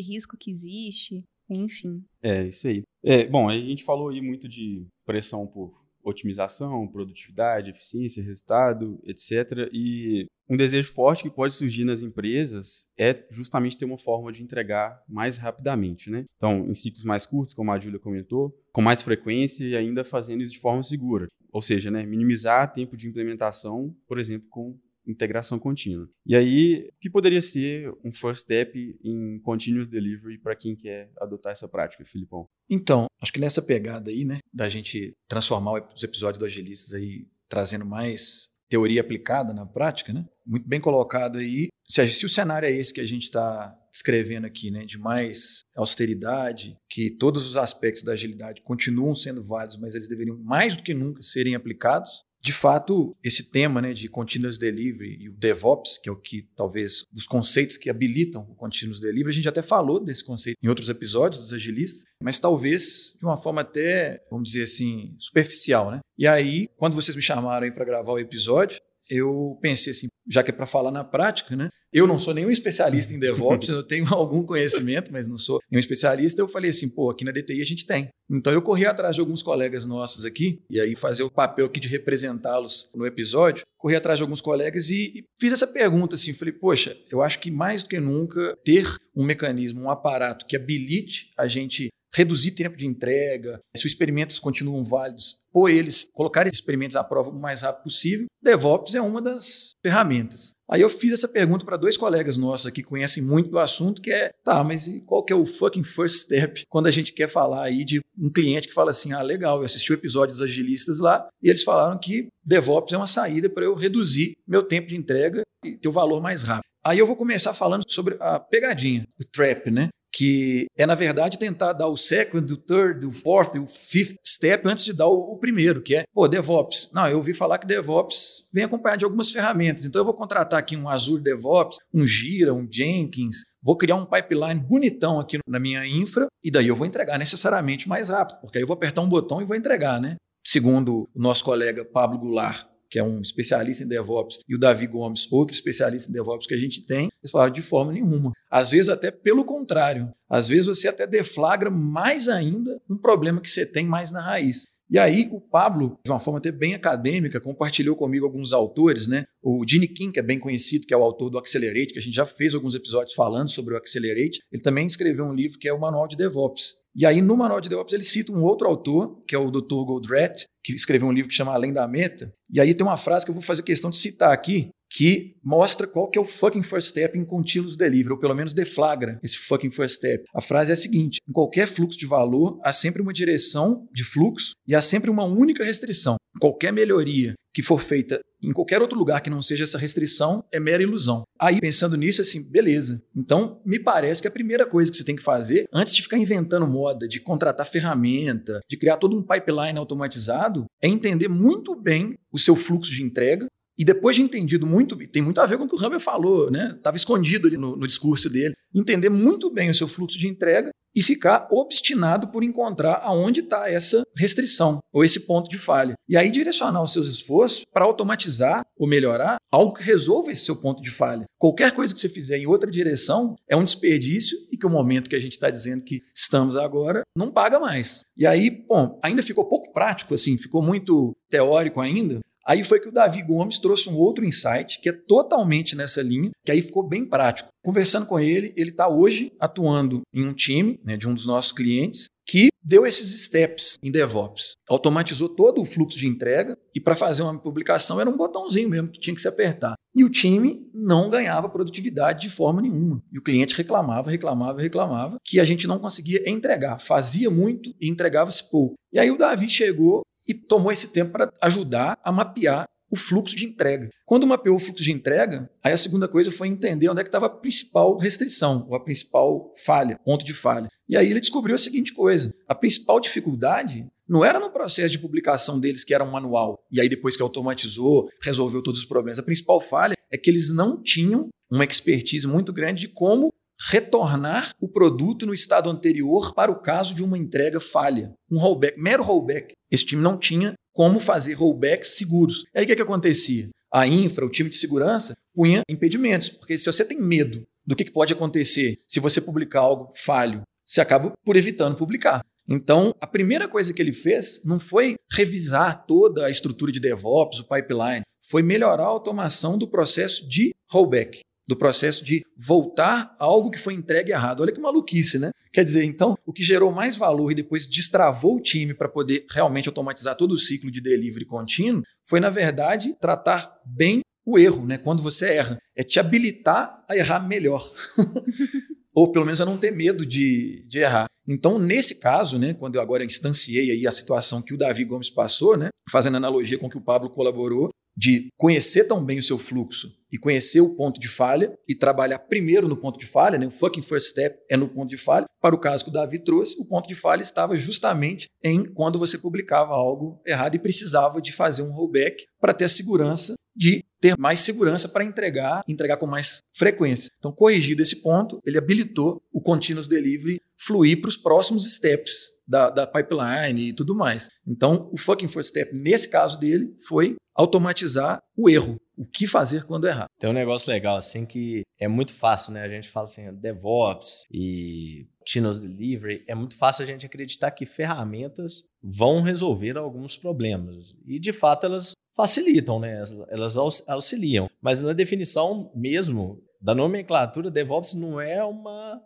risco 0.00 0.36
que 0.36 0.50
existe, 0.50 1.22
enfim. 1.48 2.04
É, 2.22 2.46
isso 2.46 2.66
aí. 2.68 2.82
É, 3.04 3.26
bom, 3.26 3.48
a 3.48 3.54
gente 3.54 3.84
falou 3.84 4.08
aí 4.08 4.20
muito 4.20 4.48
de 4.48 4.86
pressão 5.04 5.46
por 5.46 5.85
otimização, 6.06 6.86
produtividade, 6.86 7.70
eficiência, 7.70 8.22
resultado, 8.22 9.00
etc. 9.04 9.68
E 9.72 10.26
um 10.48 10.56
desejo 10.56 10.92
forte 10.92 11.24
que 11.24 11.30
pode 11.30 11.52
surgir 11.52 11.84
nas 11.84 12.02
empresas 12.02 12.86
é 12.96 13.26
justamente 13.30 13.76
ter 13.76 13.84
uma 13.84 13.98
forma 13.98 14.30
de 14.30 14.42
entregar 14.42 15.02
mais 15.08 15.36
rapidamente, 15.36 16.08
né? 16.08 16.24
Então, 16.36 16.66
em 16.68 16.74
ciclos 16.74 17.04
mais 17.04 17.26
curtos, 17.26 17.54
como 17.54 17.72
a 17.72 17.80
Júlia 17.80 17.98
comentou, 17.98 18.56
com 18.72 18.80
mais 18.80 19.02
frequência 19.02 19.64
e 19.64 19.76
ainda 19.76 20.04
fazendo 20.04 20.42
isso 20.42 20.54
de 20.54 20.60
forma 20.60 20.82
segura. 20.82 21.26
Ou 21.52 21.60
seja, 21.60 21.90
né, 21.90 22.04
minimizar 22.04 22.72
tempo 22.72 22.96
de 22.96 23.08
implementação, 23.08 23.94
por 24.06 24.18
exemplo, 24.18 24.46
com 24.48 24.78
integração 25.06 25.58
contínua. 25.58 26.08
E 26.24 26.34
aí, 26.34 26.88
o 26.88 27.00
que 27.00 27.10
poderia 27.10 27.40
ser 27.40 27.90
um 28.04 28.12
first 28.12 28.42
step 28.42 28.98
em 29.02 29.38
continuous 29.40 29.90
delivery 29.90 30.38
para 30.38 30.56
quem 30.56 30.74
quer 30.74 31.10
adotar 31.18 31.52
essa 31.52 31.68
prática, 31.68 32.04
Filipão? 32.04 32.46
Então, 32.68 33.06
acho 33.20 33.32
que 33.32 33.40
nessa 33.40 33.62
pegada 33.62 34.10
aí, 34.10 34.24
né, 34.24 34.38
da 34.52 34.68
gente 34.68 35.14
transformar 35.28 35.88
os 35.94 36.02
episódios 36.02 36.38
do 36.38 36.44
Agilistas 36.44 36.94
aí 36.94 37.26
trazendo 37.48 37.86
mais 37.86 38.50
teoria 38.68 39.00
aplicada 39.00 39.52
na 39.52 39.64
prática, 39.64 40.12
né? 40.12 40.24
Muito 40.44 40.68
bem 40.68 40.80
colocado 40.80 41.38
aí. 41.38 41.68
Se, 41.88 42.08
se 42.10 42.26
o 42.26 42.28
cenário 42.28 42.66
é 42.66 42.72
esse 42.72 42.92
que 42.92 43.00
a 43.00 43.06
gente 43.06 43.24
está 43.24 43.76
descrevendo 43.90 44.46
aqui, 44.46 44.70
né, 44.70 44.84
de 44.84 44.98
mais 44.98 45.60
austeridade, 45.74 46.76
que 46.88 47.10
todos 47.10 47.46
os 47.46 47.56
aspectos 47.56 48.02
da 48.02 48.12
agilidade 48.12 48.60
continuam 48.62 49.14
sendo 49.14 49.42
válidos, 49.42 49.78
mas 49.80 49.94
eles 49.94 50.08
deveriam 50.08 50.36
mais 50.38 50.76
do 50.76 50.82
que 50.82 50.92
nunca 50.92 51.22
serem 51.22 51.54
aplicados, 51.54 52.22
de 52.46 52.52
fato, 52.52 53.16
esse 53.24 53.50
tema 53.50 53.82
né, 53.82 53.92
de 53.92 54.08
continuous 54.08 54.56
delivery 54.56 55.16
e 55.20 55.28
o 55.28 55.32
DevOps, 55.32 55.98
que 55.98 56.08
é 56.08 56.12
o 56.12 56.16
que 56.16 56.48
talvez 56.54 57.02
dos 57.12 57.26
conceitos 57.26 57.76
que 57.76 57.90
habilitam 57.90 58.46
o 58.48 58.54
continuous 58.54 59.00
delivery, 59.00 59.30
a 59.30 59.32
gente 59.32 59.48
até 59.48 59.62
falou 59.62 59.98
desse 59.98 60.24
conceito 60.24 60.56
em 60.62 60.68
outros 60.68 60.88
episódios 60.88 61.42
dos 61.42 61.52
agilistas, 61.52 62.04
mas 62.22 62.38
talvez 62.38 63.16
de 63.18 63.24
uma 63.24 63.36
forma 63.36 63.62
até, 63.62 64.22
vamos 64.30 64.50
dizer 64.50 64.62
assim, 64.62 65.16
superficial, 65.18 65.90
né? 65.90 65.98
E 66.16 66.24
aí, 66.24 66.68
quando 66.76 66.94
vocês 66.94 67.16
me 67.16 67.22
chamaram 67.22 67.68
para 67.72 67.84
gravar 67.84 68.12
o 68.12 68.18
episódio, 68.18 68.80
eu 69.08 69.58
pensei 69.60 69.92
assim, 69.92 70.08
já 70.28 70.42
que 70.42 70.50
é 70.50 70.54
para 70.54 70.66
falar 70.66 70.90
na 70.90 71.04
prática, 71.04 71.54
né? 71.56 71.68
Eu 71.92 72.06
não 72.06 72.18
sou 72.18 72.34
nenhum 72.34 72.50
especialista 72.50 73.14
em 73.14 73.18
DevOps, 73.18 73.68
eu 73.68 73.82
tenho 73.82 74.06
algum 74.12 74.44
conhecimento, 74.44 75.12
mas 75.12 75.28
não 75.28 75.36
sou 75.36 75.60
nenhum 75.70 75.80
especialista. 75.80 76.42
Eu 76.42 76.48
falei 76.48 76.70
assim, 76.70 76.88
pô, 76.88 77.10
aqui 77.10 77.24
na 77.24 77.32
DTI 77.32 77.60
a 77.60 77.64
gente 77.64 77.86
tem. 77.86 78.08
Então 78.30 78.52
eu 78.52 78.60
corri 78.60 78.84
atrás 78.84 79.14
de 79.14 79.20
alguns 79.20 79.42
colegas 79.42 79.86
nossos 79.86 80.24
aqui, 80.24 80.60
e 80.68 80.80
aí 80.80 80.96
fazer 80.96 81.22
o 81.22 81.30
papel 81.30 81.66
aqui 81.66 81.78
de 81.78 81.88
representá-los 81.88 82.90
no 82.94 83.06
episódio, 83.06 83.64
corri 83.78 83.94
atrás 83.94 84.18
de 84.18 84.22
alguns 84.22 84.40
colegas 84.40 84.90
e, 84.90 85.12
e 85.18 85.24
fiz 85.40 85.52
essa 85.52 85.66
pergunta 85.66 86.16
assim, 86.16 86.32
falei, 86.32 86.52
poxa, 86.52 86.96
eu 87.10 87.22
acho 87.22 87.38
que 87.38 87.50
mais 87.50 87.84
do 87.84 87.88
que 87.88 88.00
nunca 88.00 88.56
ter 88.64 88.96
um 89.14 89.24
mecanismo, 89.24 89.82
um 89.82 89.90
aparato 89.90 90.44
que 90.46 90.56
habilite 90.56 91.30
a 91.38 91.46
gente 91.46 91.88
reduzir 92.14 92.52
tempo 92.52 92.76
de 92.76 92.86
entrega, 92.86 93.60
se 93.76 93.86
os 93.86 93.92
experimentos 93.92 94.38
continuam 94.38 94.84
válidos, 94.84 95.36
ou 95.52 95.68
eles 95.68 96.08
colocarem 96.12 96.48
esses 96.48 96.60
experimentos 96.60 96.96
à 96.96 97.04
prova 97.04 97.30
o 97.30 97.38
mais 97.38 97.62
rápido 97.62 97.84
possível, 97.84 98.26
DevOps 98.42 98.94
é 98.94 99.00
uma 99.00 99.22
das 99.22 99.74
ferramentas. 99.82 100.52
Aí 100.70 100.80
eu 100.80 100.90
fiz 100.90 101.12
essa 101.12 101.28
pergunta 101.28 101.64
para 101.64 101.76
dois 101.76 101.96
colegas 101.96 102.36
nossos 102.36 102.66
aqui 102.66 102.82
que 102.82 102.88
conhecem 102.88 103.22
muito 103.22 103.50
do 103.50 103.58
assunto, 103.58 104.02
que 104.02 104.10
é, 104.10 104.32
tá, 104.44 104.62
mas 104.62 104.88
qual 105.06 105.24
que 105.24 105.32
é 105.32 105.36
o 105.36 105.46
fucking 105.46 105.82
first 105.82 106.24
step 106.24 106.64
quando 106.68 106.86
a 106.86 106.90
gente 106.90 107.12
quer 107.12 107.28
falar 107.28 107.64
aí 107.64 107.84
de 107.84 108.00
um 108.18 108.30
cliente 108.30 108.68
que 108.68 108.74
fala 108.74 108.90
assim, 108.90 109.12
ah, 109.12 109.22
legal, 109.22 109.58
eu 109.58 109.64
assisti 109.64 109.92
o 109.92 109.94
episódio 109.94 110.34
dos 110.34 110.42
agilistas 110.42 110.98
lá, 110.98 111.26
e 111.42 111.48
eles 111.48 111.62
falaram 111.62 111.98
que 111.98 112.28
DevOps 112.44 112.92
é 112.92 112.96
uma 112.96 113.06
saída 113.06 113.48
para 113.48 113.64
eu 113.64 113.74
reduzir 113.74 114.36
meu 114.46 114.62
tempo 114.62 114.88
de 114.88 114.96
entrega 114.96 115.42
e 115.64 115.76
ter 115.76 115.88
o 115.88 115.92
valor 115.92 116.20
mais 116.20 116.42
rápido. 116.42 116.66
Aí 116.84 117.00
eu 117.00 117.06
vou 117.06 117.16
começar 117.16 117.52
falando 117.52 117.82
sobre 117.88 118.16
a 118.20 118.38
pegadinha, 118.38 119.04
o 119.20 119.24
trap, 119.32 119.72
né? 119.72 119.88
Que 120.16 120.64
é, 120.74 120.86
na 120.86 120.94
verdade, 120.94 121.38
tentar 121.38 121.74
dar 121.74 121.88
o 121.88 121.96
second, 121.96 122.50
o 122.50 122.56
third, 122.56 123.04
o 123.04 123.12
fourth, 123.12 123.54
o 123.56 123.66
fifth 123.66 124.16
step 124.26 124.66
antes 124.66 124.86
de 124.86 124.94
dar 124.94 125.08
o, 125.08 125.34
o, 125.34 125.36
primeiro, 125.36 125.82
que 125.82 125.94
é, 125.94 126.04
pô, 126.14 126.26
DevOps. 126.26 126.90
Não, 126.94 127.06
eu 127.06 127.18
ouvi 127.18 127.34
falar 127.34 127.58
que 127.58 127.66
DevOps 127.66 128.48
vem 128.50 128.64
acompanhado 128.64 129.00
de 129.00 129.04
algumas 129.04 129.30
ferramentas. 129.30 129.84
Então, 129.84 130.00
eu 130.00 130.06
vou 130.06 130.14
contratar 130.14 130.58
aqui 130.58 130.74
um 130.74 130.88
Azure 130.88 131.22
DevOps, 131.22 131.76
um 131.92 132.06
Gira, 132.06 132.54
um 132.54 132.66
Jenkins, 132.70 133.42
vou 133.62 133.76
criar 133.76 133.96
um 133.96 134.06
pipeline 134.06 134.58
bonitão 134.58 135.20
aqui 135.20 135.38
na 135.46 135.60
minha 135.60 135.86
infra 135.86 136.28
e 136.42 136.50
daí 136.50 136.68
eu 136.68 136.76
vou 136.76 136.86
entregar 136.86 137.18
necessariamente 137.18 137.86
mais 137.86 138.08
rápido, 138.08 138.40
porque 138.40 138.56
aí 138.56 138.62
eu 138.62 138.68
vou 138.68 138.74
apertar 138.74 139.02
um 139.02 139.08
botão 139.08 139.42
e 139.42 139.44
vou 139.44 139.54
entregar, 139.54 140.00
né? 140.00 140.16
Segundo 140.46 141.06
o 141.14 141.20
nosso 141.20 141.44
colega 141.44 141.84
Pablo 141.84 142.18
Goulart, 142.18 142.64
que 142.90 142.98
é 142.98 143.02
um 143.02 143.20
especialista 143.20 143.84
em 143.84 143.88
DevOps, 143.88 144.40
e 144.48 144.54
o 144.54 144.58
Davi 144.58 144.86
Gomes, 144.86 145.30
outro 145.30 145.54
especialista 145.54 146.10
em 146.10 146.14
DevOps 146.14 146.46
que 146.46 146.54
a 146.54 146.58
gente 146.58 146.84
tem, 146.86 147.10
eles 147.22 147.30
falaram 147.30 147.52
de 147.52 147.62
forma 147.62 147.92
nenhuma. 147.92 148.32
Às 148.50 148.70
vezes, 148.70 148.88
até 148.88 149.10
pelo 149.10 149.44
contrário. 149.44 150.12
Às 150.28 150.48
vezes, 150.48 150.66
você 150.66 150.88
até 150.88 151.06
deflagra 151.06 151.70
mais 151.70 152.28
ainda 152.28 152.80
um 152.88 152.96
problema 152.96 153.40
que 153.40 153.50
você 153.50 153.66
tem 153.66 153.86
mais 153.86 154.10
na 154.10 154.20
raiz. 154.20 154.64
E 154.88 155.00
aí 155.00 155.28
o 155.32 155.40
Pablo, 155.40 155.98
de 156.04 156.10
uma 156.12 156.20
forma 156.20 156.38
até 156.38 156.52
bem 156.52 156.72
acadêmica, 156.72 157.40
compartilhou 157.40 157.96
comigo 157.96 158.24
alguns 158.24 158.52
autores, 158.52 159.08
né? 159.08 159.24
O 159.42 159.64
Gene 159.68 159.88
Kim, 159.88 160.12
que 160.12 160.20
é 160.20 160.22
bem 160.22 160.38
conhecido, 160.38 160.86
que 160.86 160.94
é 160.94 160.96
o 160.96 161.02
autor 161.02 161.28
do 161.28 161.38
Accelerate, 161.38 161.92
que 161.92 161.98
a 161.98 162.02
gente 162.02 162.14
já 162.14 162.24
fez 162.24 162.54
alguns 162.54 162.74
episódios 162.74 163.12
falando 163.12 163.50
sobre 163.50 163.74
o 163.74 163.76
Accelerate, 163.76 164.40
ele 164.52 164.62
também 164.62 164.86
escreveu 164.86 165.24
um 165.24 165.34
livro 165.34 165.58
que 165.58 165.68
é 165.68 165.72
o 165.72 165.80
Manual 165.80 166.06
de 166.06 166.16
DevOps. 166.16 166.74
E 166.96 167.04
aí 167.04 167.20
no 167.20 167.36
Manual 167.36 167.60
de 167.60 167.68
DevOps 167.68 167.92
ele 167.92 168.02
cita 168.02 168.32
um 168.32 168.42
outro 168.42 168.66
autor, 168.66 169.22
que 169.28 169.34
é 169.34 169.38
o 169.38 169.50
Dr. 169.50 169.84
Goldratt, 169.84 170.46
que 170.64 170.72
escreveu 170.72 171.06
um 171.06 171.12
livro 171.12 171.28
que 171.28 171.34
chama 171.34 171.52
Além 171.52 171.70
da 171.70 171.86
Meta. 171.86 172.32
E 172.50 172.58
aí 172.58 172.74
tem 172.74 172.86
uma 172.86 172.96
frase 172.96 173.26
que 173.26 173.30
eu 173.30 173.34
vou 173.34 173.42
fazer 173.42 173.62
questão 173.62 173.90
de 173.90 173.98
citar 173.98 174.32
aqui, 174.32 174.70
que 174.90 175.36
mostra 175.44 175.86
qual 175.86 176.08
que 176.08 176.18
é 176.18 176.20
o 176.20 176.24
fucking 176.24 176.62
first 176.62 176.88
step 176.88 177.18
em 177.18 177.24
continuous 177.24 177.76
delivery, 177.76 178.12
ou 178.12 178.18
pelo 178.18 178.34
menos 178.34 178.54
deflagra 178.54 179.20
esse 179.22 179.36
fucking 179.36 179.70
first 179.70 179.96
step. 179.96 180.24
A 180.34 180.40
frase 180.40 180.70
é 180.70 180.72
a 180.72 180.76
seguinte: 180.76 181.18
em 181.28 181.32
qualquer 181.32 181.66
fluxo 181.66 181.98
de 181.98 182.06
valor, 182.06 182.58
há 182.64 182.72
sempre 182.72 183.02
uma 183.02 183.12
direção 183.12 183.86
de 183.92 184.02
fluxo 184.02 184.54
e 184.66 184.74
há 184.74 184.80
sempre 184.80 185.10
uma 185.10 185.24
única 185.24 185.62
restrição. 185.62 186.16
Qualquer 186.40 186.72
melhoria 186.72 187.34
que 187.54 187.62
for 187.62 187.80
feita 187.80 188.20
em 188.42 188.52
qualquer 188.52 188.80
outro 188.80 188.98
lugar 188.98 189.20
que 189.20 189.30
não 189.30 189.40
seja 189.40 189.64
essa 189.64 189.78
restrição 189.78 190.44
é 190.52 190.60
mera 190.60 190.82
ilusão. 190.82 191.24
Aí, 191.40 191.58
pensando 191.58 191.96
nisso, 191.96 192.20
assim, 192.20 192.42
beleza. 192.42 193.02
Então, 193.14 193.60
me 193.64 193.78
parece 193.78 194.22
que 194.22 194.28
a 194.28 194.30
primeira 194.30 194.66
coisa 194.66 194.90
que 194.90 194.96
você 194.96 195.04
tem 195.04 195.16
que 195.16 195.22
fazer, 195.22 195.66
antes 195.72 195.94
de 195.94 196.02
ficar 196.02 196.18
inventando 196.18 196.66
moda, 196.66 197.08
de 197.08 197.18
contratar 197.18 197.66
ferramenta, 197.66 198.60
de 198.68 198.76
criar 198.76 198.98
todo 198.98 199.16
um 199.16 199.22
pipeline 199.22 199.78
automatizado, 199.78 200.66
é 200.82 200.88
entender 200.88 201.28
muito 201.28 201.74
bem 201.74 202.16
o 202.30 202.38
seu 202.38 202.54
fluxo 202.54 202.92
de 202.92 203.02
entrega, 203.02 203.46
e 203.78 203.84
depois 203.84 204.16
de 204.16 204.22
entendido 204.22 204.66
muito, 204.66 204.96
tem 205.08 205.22
muito 205.22 205.40
a 205.40 205.46
ver 205.46 205.58
com 205.58 205.64
o 205.64 205.68
que 205.68 205.74
o 205.74 205.84
Hammer 205.84 206.00
falou, 206.00 206.50
né? 206.50 206.72
Estava 206.76 206.96
escondido 206.96 207.46
ali 207.46 207.56
no, 207.56 207.76
no, 207.76 207.86
discurso 207.86 208.30
dele. 208.30 208.54
Entender 208.74 209.10
muito 209.10 209.50
bem 209.50 209.68
o 209.68 209.74
seu 209.74 209.86
fluxo 209.86 210.18
de 210.18 210.28
entrega 210.28 210.70
e 210.94 211.02
ficar 211.02 211.46
obstinado 211.50 212.28
por 212.28 212.42
encontrar 212.42 213.00
aonde 213.02 213.40
está 213.40 213.70
essa 213.70 214.02
restrição 214.16 214.78
ou 214.90 215.04
esse 215.04 215.20
ponto 215.20 215.50
de 215.50 215.58
falha. 215.58 215.94
E 216.08 216.16
aí 216.16 216.30
direcionar 216.30 216.82
os 216.82 216.92
seus 216.92 217.06
esforços 217.06 217.64
para 217.70 217.84
automatizar 217.84 218.64
ou 218.78 218.88
melhorar 218.88 219.36
algo 219.52 219.74
que 219.74 219.82
resolva 219.82 220.32
esse 220.32 220.46
seu 220.46 220.56
ponto 220.56 220.82
de 220.82 220.90
falha. 220.90 221.26
Qualquer 221.38 221.72
coisa 221.72 221.94
que 221.94 222.00
você 222.00 222.08
fizer 222.08 222.38
em 222.38 222.46
outra 222.46 222.70
direção 222.70 223.36
é 223.46 223.54
um 223.54 223.64
desperdício 223.64 224.38
e 224.50 224.56
que 224.56 224.66
o 224.66 224.70
momento 224.70 225.10
que 225.10 225.16
a 225.16 225.20
gente 225.20 225.32
está 225.32 225.50
dizendo 225.50 225.84
que 225.84 226.00
estamos 226.14 226.56
agora 226.56 227.02
não 227.14 227.30
paga 227.30 227.60
mais. 227.60 228.00
E 228.16 228.26
aí, 228.26 228.50
bom, 228.50 228.98
ainda 229.02 229.22
ficou 229.22 229.44
pouco 229.44 229.72
prático, 229.72 230.14
assim, 230.14 230.38
ficou 230.38 230.62
muito 230.62 231.14
teórico 231.28 231.80
ainda, 231.80 232.20
Aí 232.46 232.62
foi 232.62 232.78
que 232.78 232.88
o 232.88 232.92
Davi 232.92 233.22
Gomes 233.22 233.58
trouxe 233.58 233.88
um 233.88 233.96
outro 233.96 234.24
insight 234.24 234.80
que 234.80 234.88
é 234.88 234.92
totalmente 234.92 235.74
nessa 235.74 236.00
linha, 236.00 236.30
que 236.44 236.52
aí 236.52 236.62
ficou 236.62 236.86
bem 236.86 237.04
prático. 237.04 237.48
Conversando 237.64 238.06
com 238.06 238.20
ele, 238.20 238.54
ele 238.56 238.70
está 238.70 238.88
hoje 238.88 239.32
atuando 239.40 240.02
em 240.14 240.24
um 240.24 240.32
time 240.32 240.78
né, 240.84 240.96
de 240.96 241.08
um 241.08 241.14
dos 241.14 241.26
nossos 241.26 241.50
clientes 241.50 242.06
que 242.24 242.48
deu 242.62 242.84
esses 242.84 243.24
steps 243.24 243.78
em 243.82 243.90
DevOps. 243.90 244.52
Automatizou 244.68 245.28
todo 245.28 245.60
o 245.60 245.64
fluxo 245.64 245.98
de 245.98 246.08
entrega 246.08 246.56
e 246.74 246.80
para 246.80 246.96
fazer 246.96 247.22
uma 247.22 247.40
publicação 247.40 248.00
era 248.00 248.10
um 248.10 248.16
botãozinho 248.16 248.68
mesmo 248.68 248.90
que 248.90 248.98
tinha 248.98 249.14
que 249.14 249.20
se 249.20 249.28
apertar. 249.28 249.74
E 249.94 250.04
o 250.04 250.10
time 250.10 250.68
não 250.74 251.08
ganhava 251.08 251.48
produtividade 251.48 252.22
de 252.22 252.30
forma 252.30 252.60
nenhuma. 252.60 253.00
E 253.12 253.18
o 253.18 253.22
cliente 253.22 253.56
reclamava, 253.56 254.10
reclamava, 254.10 254.60
reclamava 254.60 255.16
que 255.24 255.40
a 255.40 255.44
gente 255.44 255.66
não 255.66 255.78
conseguia 255.78 256.28
entregar. 256.28 256.80
Fazia 256.80 257.30
muito 257.30 257.72
e 257.80 257.88
entregava-se 257.88 258.50
pouco. 258.50 258.74
E 258.92 258.98
aí 258.98 259.10
o 259.10 259.16
Davi 259.18 259.48
chegou 259.48 260.02
e 260.26 260.34
tomou 260.34 260.72
esse 260.72 260.88
tempo 260.88 261.12
para 261.12 261.32
ajudar 261.42 261.98
a 262.02 262.12
mapear 262.12 262.68
o 262.90 262.96
fluxo 262.96 263.36
de 263.36 263.46
entrega. 263.46 263.90
Quando 264.04 264.26
mapeou 264.26 264.56
o 264.56 264.60
fluxo 264.60 264.82
de 264.82 264.92
entrega, 264.92 265.50
aí 265.62 265.72
a 265.72 265.76
segunda 265.76 266.06
coisa 266.06 266.30
foi 266.30 266.48
entender 266.48 266.88
onde 266.88 267.00
é 267.00 267.04
que 267.04 267.08
estava 267.08 267.26
a 267.26 267.30
principal 267.30 267.96
restrição, 267.96 268.66
ou 268.68 268.76
a 268.76 268.82
principal 268.82 269.52
falha, 269.64 269.98
ponto 270.04 270.24
de 270.24 270.32
falha. 270.32 270.68
E 270.88 270.96
aí 270.96 271.10
ele 271.10 271.20
descobriu 271.20 271.54
a 271.54 271.58
seguinte 271.58 271.92
coisa: 271.92 272.32
a 272.48 272.54
principal 272.54 273.00
dificuldade 273.00 273.86
não 274.08 274.24
era 274.24 274.38
no 274.38 274.50
processo 274.50 274.92
de 274.92 275.00
publicação 275.00 275.58
deles, 275.58 275.84
que 275.84 275.92
era 275.92 276.04
um 276.04 276.10
manual, 276.10 276.64
e 276.70 276.80
aí 276.80 276.88
depois 276.88 277.16
que 277.16 277.22
automatizou, 277.22 278.08
resolveu 278.22 278.62
todos 278.62 278.80
os 278.80 278.86
problemas. 278.86 279.18
A 279.18 279.24
principal 279.24 279.60
falha 279.60 279.96
é 280.10 280.16
que 280.16 280.30
eles 280.30 280.54
não 280.54 280.80
tinham 280.80 281.28
uma 281.50 281.64
expertise 281.64 282.26
muito 282.26 282.52
grande 282.52 282.82
de 282.82 282.88
como 282.88 283.32
retornar 283.58 284.52
o 284.60 284.68
produto 284.68 285.26
no 285.26 285.32
estado 285.32 285.70
anterior 285.70 286.34
para 286.34 286.52
o 286.52 286.60
caso 286.60 286.94
de 286.94 287.02
uma 287.02 287.16
entrega 287.16 287.58
falha. 287.58 288.12
Um 288.30 288.38
rollback, 288.38 288.78
mero 288.78 289.02
rollback. 289.02 289.54
Esse 289.70 289.84
time 289.84 290.02
não 290.02 290.18
tinha 290.18 290.54
como 290.72 291.00
fazer 291.00 291.34
rollbacks 291.34 291.96
seguros. 291.96 292.44
E 292.54 292.58
aí 292.58 292.64
o 292.64 292.66
que, 292.68 292.76
que 292.76 292.82
acontecia? 292.82 293.48
A 293.72 293.86
infra, 293.86 294.24
o 294.24 294.30
time 294.30 294.50
de 294.50 294.56
segurança, 294.56 295.14
punha 295.34 295.62
impedimentos, 295.68 296.28
porque 296.28 296.56
se 296.56 296.66
você 296.66 296.84
tem 296.84 297.00
medo 297.00 297.44
do 297.66 297.74
que, 297.74 297.84
que 297.84 297.90
pode 297.90 298.12
acontecer 298.12 298.78
se 298.86 299.00
você 299.00 299.20
publicar 299.20 299.60
algo 299.60 299.92
falho, 299.94 300.42
você 300.64 300.80
acaba 300.80 301.12
por 301.24 301.36
evitando 301.36 301.76
publicar. 301.76 302.24
Então, 302.48 302.94
a 303.00 303.06
primeira 303.06 303.48
coisa 303.48 303.74
que 303.74 303.82
ele 303.82 303.92
fez 303.92 304.42
não 304.44 304.60
foi 304.60 304.96
revisar 305.12 305.84
toda 305.84 306.26
a 306.26 306.30
estrutura 306.30 306.70
de 306.70 306.78
DevOps, 306.78 307.40
o 307.40 307.48
pipeline, 307.48 308.02
foi 308.20 308.42
melhorar 308.42 308.84
a 308.84 308.88
automação 308.88 309.58
do 309.58 309.68
processo 309.68 310.28
de 310.28 310.54
rollback 310.70 311.20
do 311.46 311.56
processo 311.56 312.04
de 312.04 312.24
voltar 312.36 313.14
a 313.18 313.24
algo 313.24 313.50
que 313.50 313.58
foi 313.58 313.74
entregue 313.74 314.12
errado. 314.12 314.40
Olha 314.40 314.52
que 314.52 314.60
maluquice, 314.60 315.18
né? 315.18 315.30
Quer 315.52 315.64
dizer, 315.64 315.84
então, 315.84 316.16
o 316.26 316.32
que 316.32 316.42
gerou 316.42 316.72
mais 316.72 316.96
valor 316.96 317.30
e 317.30 317.34
depois 317.34 317.66
destravou 317.66 318.36
o 318.36 318.40
time 318.40 318.74
para 318.74 318.88
poder 318.88 319.24
realmente 319.30 319.68
automatizar 319.68 320.16
todo 320.16 320.32
o 320.32 320.38
ciclo 320.38 320.70
de 320.70 320.80
delivery 320.80 321.24
contínuo 321.24 321.82
foi, 322.04 322.20
na 322.20 322.30
verdade, 322.30 322.96
tratar 323.00 323.60
bem 323.64 324.00
o 324.26 324.38
erro, 324.38 324.66
né? 324.66 324.76
Quando 324.76 325.02
você 325.02 325.26
erra, 325.26 325.58
é 325.76 325.84
te 325.84 326.00
habilitar 326.00 326.84
a 326.88 326.96
errar 326.96 327.20
melhor. 327.20 327.72
Ou 328.92 329.12
pelo 329.12 329.24
menos 329.24 329.40
a 329.40 329.46
não 329.46 329.58
ter 329.58 329.70
medo 329.70 330.04
de, 330.04 330.64
de 330.66 330.80
errar. 330.80 331.06
Então, 331.28 331.58
nesse 331.58 331.96
caso, 331.96 332.38
né, 332.38 332.54
quando 332.54 332.76
eu 332.76 332.80
agora 332.80 333.04
instanciei 333.04 333.70
aí 333.70 333.86
a 333.86 333.90
situação 333.90 334.40
que 334.40 334.54
o 334.54 334.56
Davi 334.56 334.84
Gomes 334.84 335.10
passou, 335.10 335.56
né, 335.56 335.68
fazendo 335.90 336.16
analogia 336.16 336.58
com 336.58 336.70
que 336.70 336.78
o 336.78 336.80
Pablo 336.80 337.10
colaborou, 337.10 337.68
de 337.96 338.28
conhecer 338.36 338.84
tão 338.84 339.04
bem 339.04 339.18
o 339.18 339.22
seu 339.22 339.38
fluxo 339.38 339.90
e 340.12 340.18
conhecer 340.18 340.60
o 340.60 340.74
ponto 340.76 341.00
de 341.00 341.08
falha 341.08 341.56
e 341.66 341.74
trabalhar 341.74 342.18
primeiro 342.18 342.68
no 342.68 342.76
ponto 342.76 342.98
de 342.98 343.06
falha, 343.06 343.38
né? 343.38 343.46
o 343.46 343.50
fucking 343.50 343.82
first 343.82 344.10
step 344.10 344.38
é 344.50 344.56
no 344.56 344.68
ponto 344.68 344.88
de 344.88 344.98
falha. 344.98 345.26
Para 345.40 345.54
o 345.54 345.58
caso 345.58 345.84
que 345.84 345.90
o 345.90 345.92
Davi 345.92 346.18
trouxe, 346.18 346.60
o 346.60 346.66
ponto 346.66 346.88
de 346.88 346.94
falha 346.94 347.22
estava 347.22 347.56
justamente 347.56 348.28
em 348.42 348.64
quando 348.64 348.98
você 348.98 349.18
publicava 349.18 349.72
algo 349.72 350.20
errado 350.26 350.54
e 350.54 350.58
precisava 350.58 351.20
de 351.20 351.32
fazer 351.32 351.62
um 351.62 351.72
rollback 351.72 352.24
para 352.40 352.54
ter 352.54 352.64
a 352.64 352.68
segurança 352.68 353.34
de 353.56 353.82
ter 354.00 354.14
mais 354.18 354.40
segurança 354.40 354.86
para 354.86 355.02
entregar, 355.02 355.64
entregar 355.66 355.96
com 355.96 356.06
mais 356.06 356.40
frequência. 356.54 357.10
Então, 357.18 357.32
corrigido 357.32 357.80
esse 357.80 358.02
ponto, 358.02 358.38
ele 358.44 358.58
habilitou 358.58 359.22
o 359.32 359.40
continuous 359.40 359.88
delivery 359.88 360.40
fluir 360.58 361.00
para 361.00 361.08
os 361.08 361.16
próximos 361.16 361.64
steps 361.74 362.12
da, 362.46 362.68
da, 362.68 362.86
pipeline 362.86 363.68
e 363.68 363.72
tudo 363.72 363.94
mais. 363.94 364.28
Então, 364.46 364.88
o 364.92 364.98
fucking 364.98 365.28
first 365.28 365.48
step, 365.48 365.74
nesse 365.74 366.08
caso 366.08 366.38
dele, 366.38 366.76
foi 366.86 367.16
automatizar 367.36 368.20
o 368.36 368.48
erro. 368.48 368.76
O 368.98 369.04
que 369.04 369.26
fazer 369.26 369.64
quando 369.64 369.86
errar. 369.86 370.06
Tem 370.18 370.30
um 370.30 370.32
negócio 370.32 370.72
legal, 370.72 370.96
assim, 370.96 371.26
que 371.26 371.62
é 371.78 371.86
muito 371.86 372.12
fácil, 372.14 372.54
né? 372.54 372.62
A 372.62 372.68
gente 372.68 372.88
fala 372.88 373.04
assim, 373.04 373.30
DevOps 373.34 374.24
e 374.32 375.06
Continuous 375.18 375.60
Delivery, 375.60 376.24
é 376.26 376.34
muito 376.34 376.56
fácil 376.56 376.84
a 376.84 376.86
gente 376.86 377.04
acreditar 377.04 377.50
que 377.50 377.66
ferramentas 377.66 378.62
vão 378.82 379.20
resolver 379.20 379.76
alguns 379.76 380.16
problemas. 380.16 380.96
E, 381.06 381.18
de 381.18 381.32
fato, 381.32 381.66
elas 381.66 381.92
facilitam, 382.16 382.80
né? 382.80 383.02
Elas 383.28 383.58
auxiliam. 383.58 384.48
Mas 384.62 384.80
na 384.80 384.94
definição 384.94 385.70
mesmo 385.74 386.42
da 386.58 386.74
nomenclatura, 386.74 387.50
DevOps 387.50 387.92
não 387.92 388.18
é 388.18 388.42
uma 388.42 388.98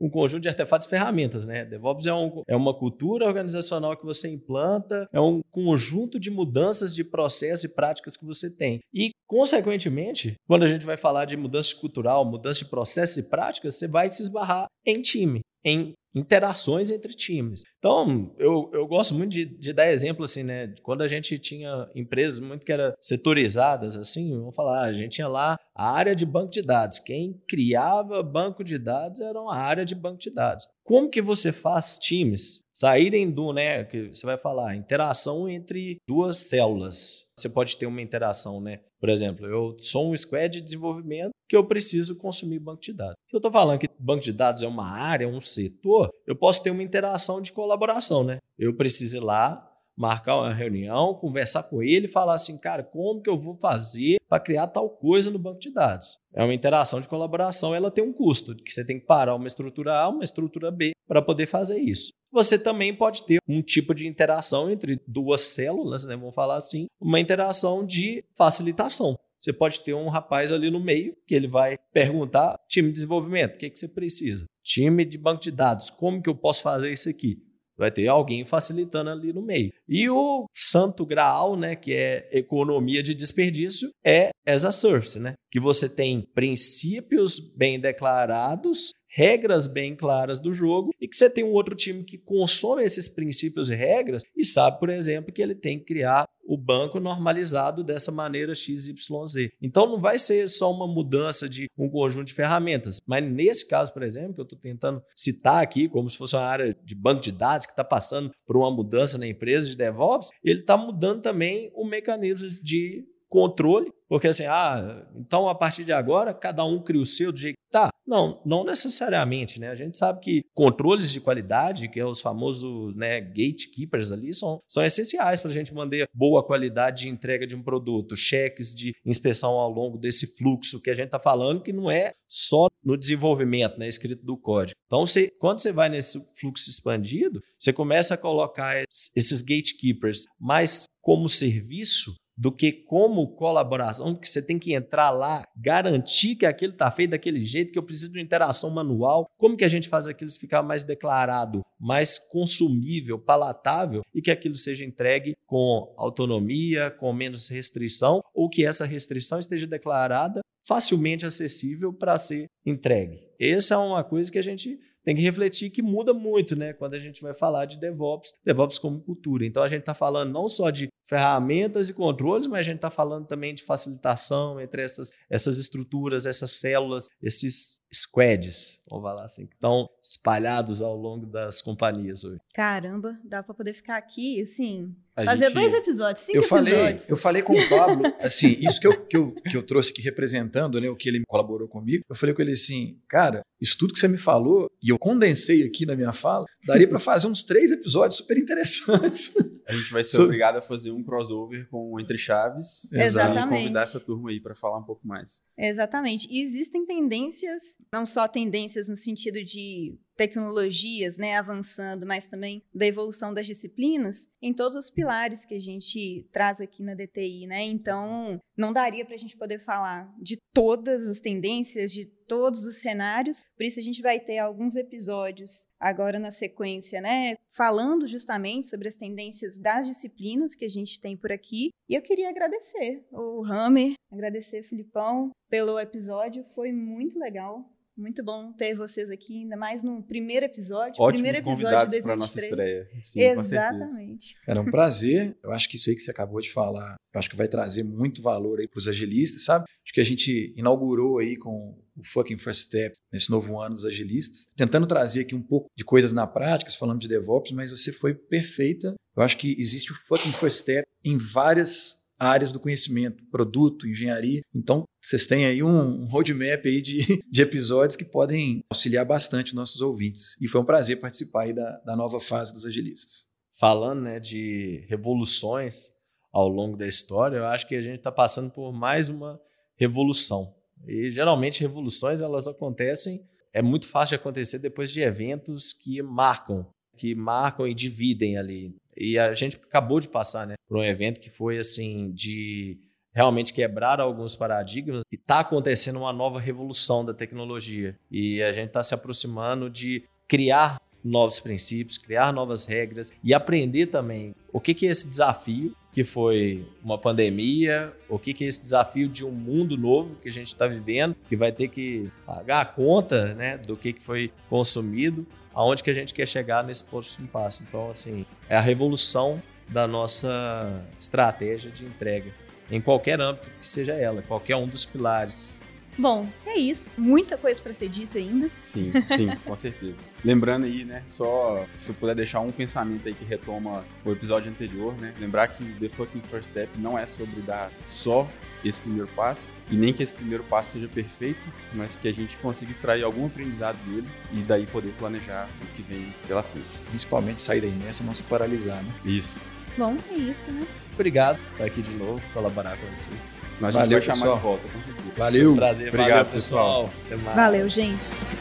um 0.00 0.08
conjunto 0.08 0.42
de 0.42 0.48
artefatos 0.48 0.86
e 0.86 0.90
ferramentas, 0.90 1.46
né? 1.46 1.64
DevOps 1.64 2.06
é, 2.06 2.14
um, 2.14 2.42
é 2.46 2.56
uma 2.56 2.74
cultura 2.74 3.26
organizacional 3.26 3.96
que 3.96 4.04
você 4.04 4.28
implanta, 4.28 5.06
é 5.12 5.20
um 5.20 5.40
conjunto 5.50 6.18
de 6.18 6.30
mudanças 6.30 6.94
de 6.94 7.04
processos 7.04 7.64
e 7.64 7.74
práticas 7.74 8.16
que 8.16 8.26
você 8.26 8.54
tem. 8.54 8.80
E, 8.92 9.10
consequentemente, 9.26 10.34
quando 10.46 10.62
a 10.64 10.68
gente 10.68 10.86
vai 10.86 10.96
falar 10.96 11.24
de 11.24 11.36
mudança 11.36 11.74
cultural, 11.76 12.24
mudança 12.24 12.60
de 12.64 12.70
processos 12.70 13.16
e 13.16 13.28
práticas, 13.28 13.76
você 13.76 13.88
vai 13.88 14.08
se 14.08 14.22
esbarrar 14.22 14.66
em 14.86 15.00
time, 15.00 15.40
em 15.64 15.92
interações 16.14 16.90
entre 16.90 17.12
times. 17.14 17.62
Então, 17.78 18.34
eu, 18.38 18.70
eu 18.72 18.86
gosto 18.86 19.14
muito 19.14 19.30
de, 19.30 19.44
de, 19.44 19.72
dar 19.72 19.90
exemplo 19.90 20.24
assim, 20.24 20.42
né? 20.42 20.74
Quando 20.82 21.02
a 21.02 21.08
gente 21.08 21.38
tinha 21.38 21.88
empresas 21.94 22.40
muito 22.40 22.64
que 22.64 22.72
eram 22.72 22.92
setorizadas, 23.00 23.96
assim, 23.96 24.36
vamos 24.36 24.54
falar, 24.54 24.82
a 24.82 24.92
gente 24.92 25.12
tinha 25.12 25.28
lá 25.28 25.58
a 25.74 25.90
área 25.90 26.14
de 26.14 26.26
banco 26.26 26.50
de 26.50 26.62
dados. 26.62 26.98
Quem 26.98 27.40
criava 27.48 28.22
banco 28.22 28.64
de 28.64 28.78
dados 28.78 29.20
era 29.20 29.38
a 29.38 29.56
área 29.56 29.84
de 29.84 29.94
banco 29.94 30.18
de 30.18 30.30
dados. 30.30 30.66
Como 30.82 31.10
que 31.10 31.20
você 31.20 31.52
faz 31.52 31.98
times 31.98 32.64
saírem 32.78 33.28
do, 33.28 33.52
né, 33.52 33.82
que 33.82 34.06
você 34.06 34.24
vai 34.24 34.38
falar, 34.38 34.76
interação 34.76 35.48
entre 35.48 35.96
duas 36.06 36.36
células. 36.36 37.24
Você 37.36 37.48
pode 37.48 37.76
ter 37.76 37.86
uma 37.86 38.00
interação, 38.00 38.60
né? 38.60 38.80
Por 39.00 39.08
exemplo, 39.08 39.46
eu 39.46 39.76
sou 39.80 40.12
um 40.12 40.16
squad 40.16 40.48
de 40.48 40.60
desenvolvimento 40.60 41.30
que 41.48 41.56
eu 41.56 41.64
preciso 41.64 42.16
consumir 42.16 42.60
banco 42.60 42.80
de 42.80 42.92
dados. 42.92 43.16
Eu 43.32 43.38
estou 43.38 43.50
falando 43.50 43.80
que 43.80 43.88
banco 43.98 44.22
de 44.22 44.32
dados 44.32 44.62
é 44.62 44.68
uma 44.68 44.88
área, 44.88 45.26
um 45.26 45.40
setor, 45.40 46.08
eu 46.24 46.36
posso 46.36 46.62
ter 46.62 46.70
uma 46.70 46.82
interação 46.82 47.40
de 47.40 47.52
colaboração, 47.52 48.22
né? 48.22 48.38
Eu 48.56 48.76
preciso 48.76 49.16
ir 49.16 49.20
lá, 49.20 49.68
marcar 49.96 50.36
uma 50.36 50.54
reunião, 50.54 51.14
conversar 51.14 51.64
com 51.64 51.82
ele 51.82 52.06
e 52.06 52.10
falar 52.10 52.34
assim, 52.34 52.56
cara, 52.58 52.84
como 52.84 53.20
que 53.20 53.28
eu 53.28 53.36
vou 53.36 53.54
fazer 53.56 54.18
para 54.28 54.38
criar 54.38 54.68
tal 54.68 54.88
coisa 54.88 55.32
no 55.32 55.38
banco 55.38 55.58
de 55.58 55.72
dados? 55.72 56.16
É 56.32 56.44
uma 56.44 56.54
interação 56.54 57.00
de 57.00 57.08
colaboração, 57.08 57.74
ela 57.74 57.90
tem 57.90 58.04
um 58.04 58.12
custo, 58.12 58.54
que 58.54 58.70
você 58.70 58.84
tem 58.84 59.00
que 59.00 59.06
parar 59.06 59.34
uma 59.34 59.48
estrutura 59.48 59.98
A, 59.98 60.08
uma 60.08 60.22
estrutura 60.22 60.70
B 60.70 60.92
para 61.08 61.20
poder 61.20 61.46
fazer 61.46 61.80
isso. 61.80 62.12
Você 62.32 62.58
também 62.58 62.94
pode 62.94 63.24
ter 63.24 63.38
um 63.48 63.62
tipo 63.62 63.94
de 63.94 64.06
interação 64.06 64.70
entre 64.70 65.00
duas 65.06 65.40
células, 65.40 66.04
né, 66.04 66.16
vamos 66.16 66.34
falar 66.34 66.56
assim, 66.56 66.86
uma 67.00 67.18
interação 67.18 67.84
de 67.84 68.24
facilitação. 68.36 69.18
Você 69.38 69.52
pode 69.52 69.80
ter 69.82 69.94
um 69.94 70.08
rapaz 70.08 70.52
ali 70.52 70.70
no 70.70 70.80
meio 70.80 71.16
que 71.26 71.34
ele 71.34 71.46
vai 71.46 71.78
perguntar: 71.92 72.58
time 72.68 72.88
de 72.88 72.94
desenvolvimento, 72.94 73.54
o 73.54 73.58
que, 73.58 73.70
que 73.70 73.78
você 73.78 73.88
precisa? 73.88 74.44
Time 74.64 75.04
de 75.04 75.16
banco 75.16 75.40
de 75.40 75.52
dados, 75.52 75.90
como 75.90 76.20
que 76.20 76.28
eu 76.28 76.34
posso 76.34 76.62
fazer 76.62 76.92
isso 76.92 77.08
aqui? 77.08 77.38
Vai 77.78 77.92
ter 77.92 78.08
alguém 78.08 78.44
facilitando 78.44 79.08
ali 79.08 79.32
no 79.32 79.40
meio. 79.40 79.72
E 79.88 80.10
o 80.10 80.46
santo 80.52 81.06
graal, 81.06 81.56
né, 81.56 81.76
que 81.76 81.94
é 81.94 82.28
economia 82.32 83.04
de 83.04 83.14
desperdício, 83.14 83.88
é 84.04 84.30
as 84.44 84.64
a 84.64 84.72
service, 84.72 85.20
né? 85.20 85.34
Que 85.48 85.60
você 85.60 85.88
tem 85.88 86.26
princípios 86.34 87.38
bem 87.38 87.78
declarados 87.78 88.90
regras 89.08 89.66
bem 89.66 89.96
claras 89.96 90.38
do 90.38 90.52
jogo 90.52 90.92
e 91.00 91.08
que 91.08 91.16
você 91.16 91.30
tem 91.30 91.44
um 91.44 91.52
outro 91.52 91.74
time 91.74 92.04
que 92.04 92.18
consome 92.18 92.84
esses 92.84 93.08
princípios 93.08 93.70
e 93.70 93.74
regras 93.74 94.22
e 94.36 94.44
sabe, 94.44 94.78
por 94.78 94.90
exemplo, 94.90 95.32
que 95.32 95.42
ele 95.42 95.54
tem 95.54 95.78
que 95.78 95.86
criar 95.86 96.28
o 96.48 96.56
banco 96.56 96.98
normalizado 96.98 97.84
dessa 97.84 98.10
maneira 98.10 98.54
XYZ. 98.54 99.50
Então 99.60 99.86
não 99.86 100.00
vai 100.00 100.18
ser 100.18 100.48
só 100.48 100.72
uma 100.72 100.86
mudança 100.86 101.46
de 101.46 101.68
um 101.76 101.90
conjunto 101.90 102.28
de 102.28 102.34
ferramentas, 102.34 102.98
mas 103.06 103.22
nesse 103.22 103.68
caso, 103.68 103.92
por 103.92 104.02
exemplo, 104.02 104.34
que 104.34 104.40
eu 104.40 104.44
estou 104.44 104.58
tentando 104.58 105.02
citar 105.14 105.62
aqui, 105.62 105.88
como 105.88 106.08
se 106.08 106.16
fosse 106.16 106.34
uma 106.34 106.44
área 106.44 106.74
de 106.82 106.94
banco 106.94 107.20
de 107.20 107.32
dados 107.32 107.66
que 107.66 107.72
está 107.72 107.84
passando 107.84 108.30
por 108.46 108.56
uma 108.56 108.70
mudança 108.70 109.18
na 109.18 109.26
empresa 109.26 109.68
de 109.68 109.76
DevOps, 109.76 110.30
ele 110.42 110.60
está 110.60 110.76
mudando 110.76 111.20
também 111.20 111.70
o 111.74 111.84
mecanismo 111.84 112.48
de 112.62 113.04
controle, 113.28 113.92
porque 114.08 114.28
assim, 114.28 114.46
ah, 114.46 115.06
então 115.14 115.48
a 115.48 115.54
partir 115.54 115.84
de 115.84 115.92
agora 115.92 116.32
cada 116.32 116.64
um 116.64 116.82
cria 116.82 117.00
o 117.00 117.06
seu 117.06 117.30
do 117.30 117.38
jeito 117.38 117.56
que 117.56 117.70
tá. 117.70 117.90
Não, 118.06 118.40
não 118.46 118.64
necessariamente, 118.64 119.60
né? 119.60 119.68
A 119.68 119.74
gente 119.74 119.98
sabe 119.98 120.20
que 120.20 120.42
controles 120.54 121.12
de 121.12 121.20
qualidade, 121.20 121.90
que 121.90 122.00
é 122.00 122.06
os 122.06 122.22
famosos 122.22 122.96
né, 122.96 123.20
gatekeepers 123.20 124.10
ali, 124.10 124.32
são, 124.32 124.58
são 124.66 124.82
essenciais 124.82 125.40
para 125.40 125.50
a 125.50 125.52
gente 125.54 125.74
manter 125.74 126.08
boa 126.14 126.42
qualidade 126.42 127.02
de 127.02 127.10
entrega 127.10 127.46
de 127.46 127.54
um 127.54 127.62
produto, 127.62 128.16
cheques 128.16 128.74
de 128.74 128.94
inspeção 129.04 129.52
ao 129.52 129.70
longo 129.70 129.98
desse 129.98 130.38
fluxo 130.38 130.80
que 130.80 130.88
a 130.88 130.94
gente 130.94 131.06
está 131.06 131.18
falando, 131.18 131.62
que 131.62 131.72
não 131.72 131.90
é 131.90 132.14
só 132.26 132.68
no 132.82 132.96
desenvolvimento, 132.96 133.78
né, 133.78 133.86
escrito 133.86 134.24
do 134.24 134.38
código. 134.38 134.78
Então, 134.86 135.04
você, 135.04 135.30
quando 135.38 135.60
você 135.60 135.70
vai 135.70 135.90
nesse 135.90 136.18
fluxo 136.40 136.70
expandido, 136.70 137.42
você 137.58 137.74
começa 137.74 138.14
a 138.14 138.18
colocar 138.18 138.82
esses 139.14 139.42
gatekeepers 139.42 140.24
mais 140.40 140.86
como 141.02 141.28
serviço 141.28 142.14
do 142.38 142.52
que 142.52 142.70
como 142.70 143.34
colaboração, 143.34 144.14
que 144.14 144.28
você 144.28 144.40
tem 144.40 144.60
que 144.60 144.72
entrar 144.72 145.10
lá, 145.10 145.44
garantir 145.56 146.36
que 146.36 146.46
aquilo 146.46 146.72
está 146.72 146.88
feito 146.88 147.10
daquele 147.10 147.42
jeito, 147.42 147.72
que 147.72 147.78
eu 147.78 147.82
preciso 147.82 148.12
de 148.12 148.20
interação 148.20 148.70
manual. 148.70 149.28
Como 149.36 149.56
que 149.56 149.64
a 149.64 149.68
gente 149.68 149.88
faz 149.88 150.06
aquilo 150.06 150.30
ficar 150.30 150.62
mais 150.62 150.84
declarado, 150.84 151.62
mais 151.80 152.16
consumível, 152.16 153.18
palatável 153.18 154.02
e 154.14 154.22
que 154.22 154.30
aquilo 154.30 154.54
seja 154.54 154.84
entregue 154.84 155.34
com 155.46 155.92
autonomia, 155.98 156.92
com 156.92 157.12
menos 157.12 157.48
restrição, 157.48 158.22
ou 158.32 158.48
que 158.48 158.64
essa 158.64 158.86
restrição 158.86 159.40
esteja 159.40 159.66
declarada 159.66 160.40
facilmente 160.64 161.26
acessível 161.26 161.92
para 161.92 162.16
ser 162.18 162.46
entregue. 162.64 163.18
Essa 163.40 163.74
é 163.74 163.78
uma 163.78 164.04
coisa 164.04 164.30
que 164.30 164.38
a 164.38 164.42
gente 164.42 164.78
tem 165.08 165.16
que 165.16 165.22
refletir 165.22 165.70
que 165.70 165.80
muda 165.80 166.12
muito, 166.12 166.54
né? 166.54 166.74
Quando 166.74 166.92
a 166.92 166.98
gente 166.98 167.22
vai 167.22 167.32
falar 167.32 167.64
de 167.64 167.80
DevOps, 167.80 168.30
DevOps 168.44 168.78
como 168.78 169.00
cultura. 169.00 169.46
Então 169.46 169.62
a 169.62 169.68
gente 169.68 169.80
está 169.80 169.94
falando 169.94 170.30
não 170.30 170.46
só 170.46 170.68
de 170.68 170.86
ferramentas 171.08 171.88
e 171.88 171.94
controles, 171.94 172.46
mas 172.46 172.58
a 172.58 172.62
gente 172.62 172.76
está 172.76 172.90
falando 172.90 173.26
também 173.26 173.54
de 173.54 173.62
facilitação 173.62 174.60
entre 174.60 174.82
essas, 174.82 175.14
essas 175.30 175.58
estruturas, 175.58 176.26
essas 176.26 176.50
células, 176.50 177.08
esses 177.22 177.80
squads, 177.92 178.80
vamos 178.88 179.04
falar 179.04 179.24
assim, 179.24 179.46
que 179.46 179.54
estão 179.54 179.88
espalhados 180.02 180.82
ao 180.82 180.96
longo 180.96 181.26
das 181.26 181.62
companhias 181.62 182.24
hoje. 182.24 182.38
Caramba, 182.54 183.18
dá 183.24 183.42
para 183.42 183.54
poder 183.54 183.72
ficar 183.72 183.96
aqui, 183.96 184.42
assim, 184.42 184.94
a 185.16 185.24
fazer 185.24 185.46
gente... 185.46 185.54
dois 185.54 185.74
episódios, 185.74 186.24
cinco 186.24 186.38
eu 186.38 186.42
falei, 186.42 186.74
episódios. 186.74 187.08
Eu 187.08 187.16
falei 187.16 187.42
com 187.42 187.52
o 187.52 187.68
Pablo, 187.68 188.02
assim, 188.20 188.56
isso 188.60 188.80
que 188.80 188.86
eu, 188.86 189.06
que, 189.06 189.16
eu, 189.16 189.34
que 189.34 189.56
eu 189.56 189.62
trouxe 189.62 189.90
aqui 189.90 190.02
representando, 190.02 190.80
né, 190.80 190.88
o 190.88 190.96
que 190.96 191.08
ele 191.08 191.22
colaborou 191.26 191.68
comigo, 191.68 192.04
eu 192.08 192.16
falei 192.16 192.34
com 192.34 192.42
ele 192.42 192.52
assim, 192.52 193.00
cara, 193.08 193.42
isso 193.60 193.76
tudo 193.78 193.92
que 193.92 193.98
você 193.98 194.08
me 194.08 194.18
falou, 194.18 194.70
e 194.82 194.90
eu 194.90 194.98
condensei 194.98 195.64
aqui 195.64 195.84
na 195.84 195.96
minha 195.96 196.12
fala, 196.12 196.46
daria 196.64 196.88
para 196.88 196.98
fazer 196.98 197.26
uns 197.26 197.42
três 197.42 197.70
episódios 197.70 198.18
super 198.18 198.36
interessantes. 198.36 199.34
A 199.66 199.72
gente 199.72 199.92
vai 199.92 200.02
ser 200.02 200.16
so... 200.16 200.22
obrigado 200.22 200.56
a 200.56 200.62
fazer 200.62 200.90
um 200.90 201.02
crossover 201.02 201.68
com 201.68 202.00
Entre 202.00 202.16
Chaves. 202.16 202.90
Exatamente. 202.92 203.46
E 203.46 203.48
convidar 203.48 203.80
essa 203.80 204.00
turma 204.00 204.30
aí 204.30 204.40
para 204.40 204.54
falar 204.54 204.78
um 204.78 204.82
pouco 204.82 205.06
mais. 205.06 205.42
Exatamente. 205.58 206.26
E 206.30 206.40
existem 206.40 206.86
tendências, 206.86 207.76
não 207.92 208.04
só 208.04 208.28
tendências 208.28 208.88
no 208.88 208.96
sentido 208.96 209.42
de 209.44 209.98
tecnologias 210.18 211.16
né, 211.16 211.38
avançando, 211.38 212.04
mas 212.04 212.26
também 212.26 212.60
da 212.74 212.84
evolução 212.84 213.32
das 213.32 213.46
disciplinas, 213.46 214.28
em 214.42 214.52
todos 214.52 214.76
os 214.76 214.90
pilares 214.90 215.44
que 215.44 215.54
a 215.54 215.60
gente 215.60 216.28
traz 216.32 216.60
aqui 216.60 216.82
na 216.82 216.94
DTI. 216.94 217.46
Né? 217.46 217.62
Então, 217.62 218.40
não 218.56 218.72
daria 218.72 219.04
para 219.04 219.14
a 219.14 219.18
gente 219.18 219.36
poder 219.36 219.60
falar 219.60 220.12
de 220.20 220.36
todas 220.52 221.06
as 221.06 221.20
tendências, 221.20 221.92
de 221.92 222.04
todos 222.26 222.64
os 222.64 222.80
cenários, 222.80 223.42
por 223.56 223.64
isso 223.64 223.78
a 223.78 223.82
gente 223.82 224.02
vai 224.02 224.20
ter 224.20 224.38
alguns 224.38 224.76
episódios 224.76 225.66
agora 225.80 226.18
na 226.18 226.30
sequência, 226.30 227.00
né, 227.00 227.36
falando 227.48 228.06
justamente 228.06 228.66
sobre 228.66 228.86
as 228.86 228.96
tendências 228.96 229.58
das 229.58 229.86
disciplinas 229.86 230.54
que 230.54 230.64
a 230.64 230.68
gente 230.68 231.00
tem 231.00 231.16
por 231.16 231.32
aqui. 231.32 231.70
E 231.88 231.94
eu 231.94 232.02
queria 232.02 232.28
agradecer 232.28 233.06
o 233.10 233.42
Hammer, 233.46 233.94
agradecer 234.12 234.60
o 234.60 234.68
Filipão 234.68 235.30
pelo 235.48 235.78
episódio, 235.78 236.44
foi 236.44 236.70
muito 236.70 237.18
legal. 237.18 237.64
Muito 237.98 238.22
bom 238.22 238.52
ter 238.52 238.76
vocês 238.76 239.10
aqui, 239.10 239.38
ainda 239.38 239.56
mais 239.56 239.82
no 239.82 240.00
primeiro 240.00 240.46
episódio. 240.46 241.02
Ótimos 241.02 241.20
primeiro 241.20 241.38
episódio 241.38 241.84
de 241.86 242.00
2023. 242.00 242.16
nossa 242.16 242.40
estreia. 242.40 242.88
Sim, 243.00 243.20
Exatamente. 243.20 244.36
Cara, 244.46 244.60
é 244.60 244.62
um 244.62 244.70
prazer. 244.70 245.36
Eu 245.42 245.50
acho 245.50 245.68
que 245.68 245.74
isso 245.74 245.90
aí 245.90 245.96
que 245.96 246.02
você 246.02 246.12
acabou 246.12 246.40
de 246.40 246.52
falar, 246.52 246.94
eu 247.12 247.18
acho 247.18 247.28
que 247.28 247.34
vai 247.34 247.48
trazer 247.48 247.82
muito 247.82 248.22
valor 248.22 248.60
aí 248.60 248.68
para 248.68 248.78
os 248.78 248.86
agilistas, 248.86 249.42
sabe? 249.42 249.64
Acho 249.84 249.92
que 249.92 250.00
a 250.00 250.04
gente 250.04 250.54
inaugurou 250.56 251.18
aí 251.18 251.36
com 251.36 251.76
o 251.96 252.04
fucking 252.04 252.38
first 252.38 252.66
step 252.66 252.96
nesse 253.12 253.32
novo 253.32 253.60
ano 253.60 253.74
dos 253.74 253.84
agilistas, 253.84 254.46
tentando 254.56 254.86
trazer 254.86 255.22
aqui 255.22 255.34
um 255.34 255.42
pouco 255.42 255.66
de 255.76 255.84
coisas 255.84 256.12
na 256.12 256.24
prática, 256.24 256.70
falando 256.70 257.00
de 257.00 257.08
DevOps, 257.08 257.50
mas 257.50 257.72
você 257.72 257.90
foi 257.90 258.14
perfeita. 258.14 258.94
Eu 259.16 259.24
acho 259.24 259.36
que 259.36 259.56
existe 259.58 259.90
o 259.90 259.96
fucking 260.06 260.30
first 260.30 260.60
step 260.60 260.86
em 261.04 261.18
várias 261.18 261.97
áreas 262.18 262.52
do 262.52 262.60
conhecimento, 262.60 263.24
produto, 263.30 263.86
engenharia. 263.86 264.42
Então, 264.54 264.84
vocês 265.00 265.26
têm 265.26 265.46
aí 265.46 265.62
um, 265.62 266.04
roadmap 266.06 266.66
aí 266.66 266.82
de, 266.82 267.22
de 267.30 267.42
episódios 267.42 267.96
que 267.96 268.04
podem 268.04 268.64
auxiliar 268.70 269.04
bastante 269.04 269.54
nossos 269.54 269.80
ouvintes. 269.80 270.36
E 270.40 270.48
foi 270.48 270.60
um 270.60 270.64
prazer 270.64 270.98
participar 271.00 271.42
aí 271.42 271.52
da, 271.52 271.78
da 271.86 271.96
nova 271.96 272.18
fase 272.18 272.52
dos 272.52 272.66
agilistas. 272.66 273.28
Falando 273.54 274.02
né, 274.02 274.18
de 274.18 274.84
revoluções 274.88 275.90
ao 276.32 276.48
longo 276.48 276.76
da 276.76 276.86
história, 276.86 277.36
eu 277.36 277.46
acho 277.46 277.66
que 277.66 277.74
a 277.74 277.82
gente 277.82 277.98
está 277.98 278.12
passando 278.12 278.50
por 278.50 278.72
mais 278.72 279.08
uma 279.08 279.40
revolução. 279.76 280.54
E 280.86 281.10
geralmente 281.10 281.60
revoluções 281.60 282.22
elas 282.22 282.46
acontecem, 282.46 283.26
é 283.52 283.62
muito 283.62 283.86
fácil 283.86 284.16
de 284.16 284.20
acontecer 284.20 284.58
depois 284.58 284.90
de 284.92 285.00
eventos 285.00 285.72
que 285.72 286.02
marcam, 286.02 286.66
que 286.96 287.14
marcam 287.14 287.66
e 287.66 287.74
dividem 287.74 288.36
ali. 288.36 288.76
E 288.98 289.18
a 289.18 289.32
gente 289.32 289.56
acabou 289.56 290.00
de 290.00 290.08
passar, 290.08 290.46
né, 290.46 290.54
por 290.66 290.78
um 290.78 290.84
evento 290.84 291.20
que 291.20 291.30
foi 291.30 291.58
assim 291.58 292.10
de 292.10 292.78
realmente 293.14 293.52
quebrar 293.52 294.00
alguns 294.00 294.36
paradigmas 294.36 295.02
e 295.10 295.16
está 295.16 295.40
acontecendo 295.40 295.98
uma 295.98 296.12
nova 296.12 296.38
revolução 296.38 297.04
da 297.04 297.14
tecnologia. 297.14 297.98
E 298.10 298.42
a 298.42 298.52
gente 298.52 298.68
está 298.68 298.82
se 298.82 298.94
aproximando 298.94 299.70
de 299.70 300.04
criar 300.26 300.80
novos 301.02 301.40
princípios, 301.40 301.96
criar 301.96 302.32
novas 302.32 302.64
regras 302.64 303.10
e 303.22 303.32
aprender 303.32 303.86
também 303.86 304.34
o 304.52 304.60
que, 304.60 304.74
que 304.74 304.86
é 304.86 304.90
esse 304.90 305.08
desafio 305.08 305.74
que 305.92 306.04
foi 306.04 306.64
uma 306.82 306.98
pandemia, 306.98 307.92
o 308.08 308.18
que, 308.18 308.32
que 308.32 308.44
é 308.44 308.46
esse 308.46 308.60
desafio 308.60 309.08
de 309.08 309.24
um 309.24 309.32
mundo 309.32 309.76
novo 309.76 310.16
que 310.16 310.28
a 310.28 310.32
gente 310.32 310.48
está 310.48 310.66
vivendo, 310.66 311.16
que 311.28 311.36
vai 311.36 311.50
ter 311.50 311.68
que 311.68 312.10
pagar 312.26 312.60
a 312.60 312.64
conta 312.64 313.34
né, 313.34 313.58
do 313.58 313.76
que, 313.76 313.92
que 313.92 314.02
foi 314.02 314.30
consumido 314.48 315.26
aonde 315.58 315.82
que 315.82 315.90
a 315.90 315.92
gente 315.92 316.14
quer 316.14 316.28
chegar 316.28 316.62
nesse 316.62 316.84
próximo 316.84 317.26
passo. 317.26 317.64
Então, 317.68 317.90
assim, 317.90 318.24
é 318.48 318.56
a 318.56 318.60
revolução 318.60 319.42
da 319.68 319.88
nossa 319.88 320.84
estratégia 321.00 321.68
de 321.68 321.84
entrega, 321.84 322.32
em 322.70 322.80
qualquer 322.80 323.20
âmbito 323.20 323.50
que 323.50 323.66
seja 323.66 323.92
ela, 323.92 324.22
qualquer 324.22 324.54
um 324.54 324.68
dos 324.68 324.86
pilares. 324.86 325.60
Bom, 325.98 326.28
é 326.46 326.56
isso. 326.56 326.88
Muita 326.96 327.36
coisa 327.36 327.60
para 327.60 327.72
ser 327.72 327.88
dita 327.88 328.18
ainda. 328.18 328.48
Sim, 328.62 328.92
sim, 329.16 329.34
com 329.44 329.56
certeza. 329.56 329.96
Lembrando 330.24 330.64
aí, 330.64 330.84
né, 330.84 331.02
só 331.08 331.66
se 331.76 331.90
eu 331.90 331.94
puder 331.96 332.14
deixar 332.14 332.38
um 332.38 332.52
pensamento 332.52 333.08
aí 333.08 333.12
que 333.12 333.24
retoma 333.24 333.84
o 334.04 334.12
episódio 334.12 334.48
anterior, 334.48 334.94
né? 335.00 335.12
Lembrar 335.18 335.48
que 335.48 335.64
The 335.80 335.88
Fucking 335.88 336.22
First 336.22 336.50
Step 336.50 336.70
não 336.78 336.96
é 336.96 337.04
sobre 337.08 337.40
dar 337.40 337.72
só 337.88 338.28
esse 338.64 338.80
primeiro 338.80 339.08
passo, 339.08 339.52
e 339.70 339.76
nem 339.76 339.92
que 339.92 340.02
esse 340.02 340.12
primeiro 340.14 340.44
passo 340.44 340.72
seja 340.72 340.88
perfeito, 340.88 341.44
mas 341.74 341.96
que 341.96 342.08
a 342.08 342.12
gente 342.12 342.36
consiga 342.38 342.70
extrair 342.70 343.04
algum 343.04 343.26
aprendizado 343.26 343.76
dele 343.86 344.08
e 344.32 344.40
daí 344.40 344.66
poder 344.66 344.92
planejar 344.98 345.48
o 345.62 345.66
que 345.76 345.82
vem 345.82 346.12
pela 346.26 346.42
frente. 346.42 346.66
Principalmente 346.90 347.42
sair 347.42 347.60
da 347.60 347.66
inércia 347.66 348.02
e 348.02 348.06
não 348.06 348.14
se 348.14 348.22
paralisar, 348.24 348.82
né? 348.82 348.92
Isso. 349.04 349.40
Bom, 349.76 349.96
é 350.10 350.14
isso, 350.14 350.50
né? 350.50 350.66
Obrigado 350.94 351.36
por 351.38 351.52
estar 351.52 351.64
aqui 351.64 351.82
de 351.82 351.92
novo, 351.92 352.20
colaborar 352.34 352.76
com 352.76 352.86
vocês. 352.96 353.36
Nós 353.60 353.74
Valeu, 353.74 354.00
vai 354.00 354.02
chamar 354.02 354.14
pessoal. 354.14 354.36
de 354.36 354.42
volta, 354.42 354.68
com 354.68 354.82
certeza. 354.82 355.08
Valeu. 355.16 355.54
prazer. 355.54 355.88
Obrigado, 355.88 356.10
Valeu, 356.10 356.24
pessoal. 356.32 356.90
pessoal. 357.08 357.34
Valeu, 357.36 357.68
gente. 357.68 358.37